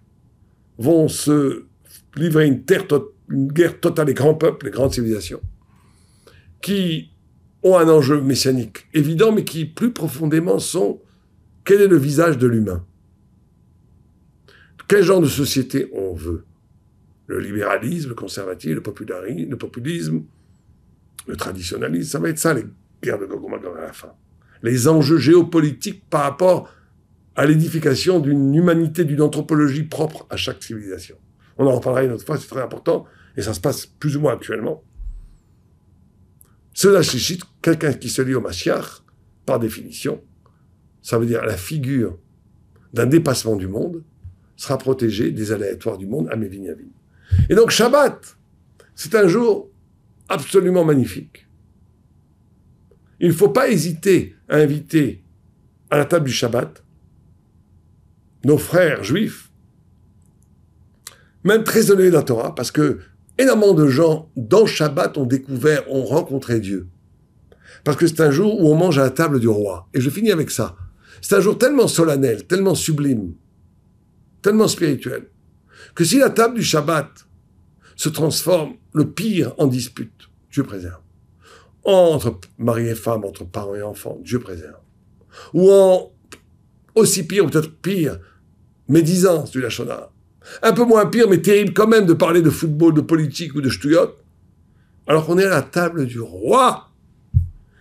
vont 0.77 1.09
se 1.09 1.65
livrer 2.17 2.47
une 2.47 2.63
une 3.31 3.51
guerre 3.51 3.81
totale 3.81 4.09
les 4.09 4.15
grands 4.15 4.35
peuples, 4.35 4.67
les 4.67 4.73
grandes 4.73 4.93
civilisations, 4.93 5.41
qui 6.61 7.11
ont 7.63 7.77
un 7.77 7.89
enjeu 7.89 8.21
messianique 8.21 8.87
évident, 8.95 9.33
mais 9.33 9.45
qui 9.45 9.65
plus 9.65 9.93
profondément 9.93 10.59
sont 10.59 11.01
quel 11.65 11.83
est 11.83 11.89
le 11.89 11.97
visage 11.97 12.39
de 12.39 12.47
l'humain? 12.47 12.85
Quel 14.89 15.05
genre 15.05 15.21
de 15.21 15.29
société 15.29 15.91
on 15.95 16.15
veut? 16.15 16.45
Le 17.27 17.39
libéralisme, 17.39 18.09
le 18.09 18.15
conservatisme, 18.15 18.75
le, 18.75 18.83
le 19.49 19.57
populisme, 19.57 20.25
le 21.29 21.37
traditionnalisme, 21.37 22.11
ça 22.11 22.19
va 22.19 22.31
être 22.31 22.39
ça 22.39 22.55
les 22.55 22.65
guerres 23.03 23.19
de 23.19 23.27
Gog 23.27 23.45
à 23.79 23.81
la 23.81 23.93
fin. 23.93 24.13
Les 24.63 24.89
enjeux 24.89 25.19
géopolitiques 25.19 26.03
par 26.11 26.23
rapport 26.23 26.69
à 27.37 27.47
l'édification 27.47 28.19
d'une 28.19 28.55
humanité, 28.55 29.05
d'une 29.05 29.23
anthropologie 29.23 29.85
propre 29.85 30.27
à 30.29 30.37
chaque 30.37 30.63
civilisation. 30.63 31.17
On 31.57 31.67
en 31.67 31.77
reparlera 31.77 32.05
une 32.05 32.13
autre 32.13 32.27
fois, 32.27 32.37
c'est 32.37 32.49
très 32.49 32.63
important 32.63 33.05
et 33.37 33.43
ça 33.43 33.55
se 33.55 33.61
passe 33.61 33.87
plus 33.87 34.17
ou 34.17 34.21
moins 34.21 34.33
actuellement, 34.33 34.83
cela 36.81 37.03
suscite 37.03 37.43
quelqu'un 37.61 37.93
qui 37.93 38.09
se 38.09 38.23
lie 38.23 38.35
au 38.35 38.41
Mashiach, 38.41 39.03
par 39.45 39.59
définition, 39.59 40.25
ça 41.03 41.19
veut 41.19 41.27
dire 41.27 41.45
la 41.45 41.59
figure 41.59 42.19
d'un 42.95 43.05
dépassement 43.05 43.57
du 43.57 43.69
monde, 43.69 44.03
sera 44.57 44.79
protégé 44.79 45.31
des 45.31 45.53
aléatoires 45.53 45.99
du 45.99 46.07
monde 46.07 46.31
à 46.31 46.37
Mévignavim. 46.37 46.89
Et 47.51 47.55
donc 47.55 47.69
Shabbat, 47.69 48.35
c'est 48.95 49.15
un 49.15 49.29
jour 49.29 49.71
absolument 50.31 50.83
magnifique. 50.83 51.47
Il 53.21 53.29
ne 53.29 53.35
faut 53.35 53.51
pas 53.51 53.69
hésiter 53.69 54.35
à 54.49 54.57
inviter 54.57 55.23
à 55.91 55.99
la 55.99 56.07
table 56.07 56.25
du 56.25 56.33
Shabbat 56.33 56.83
nos 58.45 58.57
frères 58.57 59.05
juifs, 59.05 59.51
même 61.45 61.63
très 61.63 61.85
de 61.85 62.09
la 62.09 62.23
Torah, 62.23 62.55
parce 62.55 62.71
que 62.71 63.01
énormément 63.41 63.75
de 63.75 63.87
gens, 63.89 64.31
dans 64.37 64.67
Shabbat, 64.67 65.17
ont 65.19 65.27
découvert, 65.27 65.91
ont 65.91 66.05
rencontré 66.05 66.61
Dieu. 66.61 66.89
Parce 67.85 67.97
que 67.97 68.07
c'est 68.07 68.21
un 68.21 68.31
jour 68.31 68.61
où 68.61 68.69
on 68.69 68.77
mange 68.77 68.99
à 68.99 69.03
la 69.03 69.11
table 69.11 69.41
du 69.41 69.49
roi. 69.49 69.89
Et 69.95 70.01
je 70.01 70.11
finis 70.11 70.31
avec 70.31 70.51
ça. 70.51 70.77
C'est 71.23 71.37
un 71.37 71.41
jour 71.41 71.57
tellement 71.57 71.89
solennel, 71.89 72.47
tellement 72.47 72.75
sublime, 72.75 73.35
tellement 74.43 74.69
spirituel, 74.69 75.29
que 75.95 76.05
si 76.05 76.19
la 76.19 76.31
table 76.31 76.57
du 76.57 76.63
Shabbat 76.63 77.09
se 77.97 78.09
transforme 78.09 78.75
le 78.93 79.11
pire 79.11 79.55
en 79.59 79.67
dispute, 79.67 80.31
Dieu 80.51 80.63
préserve. 80.63 81.01
Entre 81.85 82.39
mari 82.59 82.89
et 82.89 82.95
femme, 82.95 83.25
entre 83.25 83.45
parents 83.45 83.75
et 83.75 83.83
enfants, 83.83 84.19
Dieu 84.23 84.39
préserve. 84.39 84.81
Ou 85.55 85.71
en 85.71 86.13
aussi 86.95 87.27
pire, 87.27 87.45
ou 87.45 87.49
peut-être 87.49 87.75
pire, 87.81 88.19
médisance 88.89 89.51
du 89.51 89.61
Lachonard, 89.61 90.13
un 90.63 90.73
peu 90.73 90.85
moins 90.85 91.07
pire, 91.07 91.29
mais 91.29 91.41
terrible 91.41 91.73
quand 91.73 91.87
même 91.87 92.07
de 92.07 92.13
parler 92.13 92.43
de 92.43 92.51
football, 92.51 92.95
de 92.95 93.01
politique 93.01 93.55
ou 93.55 93.61
de 93.61 93.69
ch'touillotte, 93.69 94.23
alors 95.07 95.27
qu'on 95.27 95.39
est 95.39 95.45
à 95.45 95.51
la 95.51 95.63
table 95.63 96.07
du 96.07 96.21
roi. 96.21 96.91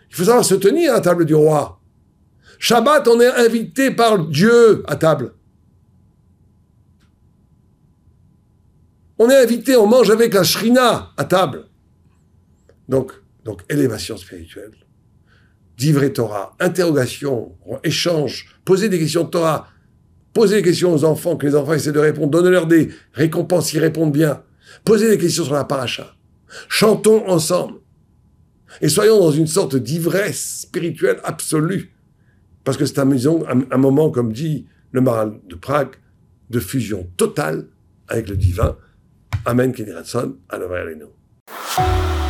Il 0.09 0.15
faut 0.15 0.23
savoir 0.23 0.43
se 0.43 0.55
tenir 0.55 0.91
à 0.91 0.95
la 0.95 1.01
table 1.01 1.25
du 1.25 1.35
roi. 1.35 1.79
Shabbat, 2.57 3.07
on 3.07 3.21
est 3.21 3.27
invité 3.27 3.91
par 3.91 4.27
Dieu 4.27 4.83
à 4.87 4.95
table. 4.95 5.33
On 9.17 9.29
est 9.29 9.35
invité, 9.35 9.75
on 9.75 9.85
mange 9.85 10.09
avec 10.09 10.33
la 10.33 10.43
shrina 10.43 11.11
à 11.17 11.25
table. 11.25 11.65
Donc, 12.87 13.11
donc 13.45 13.63
élévation 13.69 14.17
spirituelle, 14.17 14.71
d'ivrer 15.77 16.11
Torah, 16.11 16.55
interrogation, 16.59 17.55
échange, 17.83 18.59
poser 18.65 18.89
des 18.89 18.97
questions 18.97 19.25
de 19.25 19.29
Torah, 19.29 19.67
Posez 20.33 20.57
des 20.57 20.61
questions 20.61 20.93
aux 20.93 21.03
enfants, 21.03 21.35
que 21.35 21.47
les 21.47 21.55
enfants 21.55 21.73
essaient 21.73 21.91
de 21.91 21.99
répondre. 21.99 22.29
Donnez-leur 22.29 22.67
des 22.67 22.89
récompenses 23.13 23.69
s'ils 23.69 23.79
répondent 23.79 24.11
bien. 24.11 24.43
Posez 24.85 25.09
des 25.09 25.17
questions 25.17 25.43
sur 25.43 25.53
la 25.53 25.63
paracha. 25.63 26.15
Chantons 26.67 27.27
ensemble. 27.27 27.79
Et 28.81 28.89
soyons 28.89 29.19
dans 29.19 29.31
une 29.31 29.47
sorte 29.47 29.75
d'ivresse 29.75 30.61
spirituelle 30.61 31.19
absolue. 31.23 31.93
Parce 32.63 32.77
que 32.77 32.85
c'est 32.85 32.99
un, 32.99 33.09
un, 33.09 33.77
moment, 33.77 34.11
comme 34.11 34.31
dit 34.31 34.67
le 34.91 35.01
maral 35.01 35.39
de 35.47 35.55
Prague, 35.55 35.95
de 36.49 36.59
fusion 36.59 37.07
totale 37.17 37.67
avec 38.07 38.29
le 38.29 38.37
divin. 38.37 38.77
Amen, 39.45 39.73
Kenny 39.73 39.91
à 39.91 40.57
la. 40.57 42.28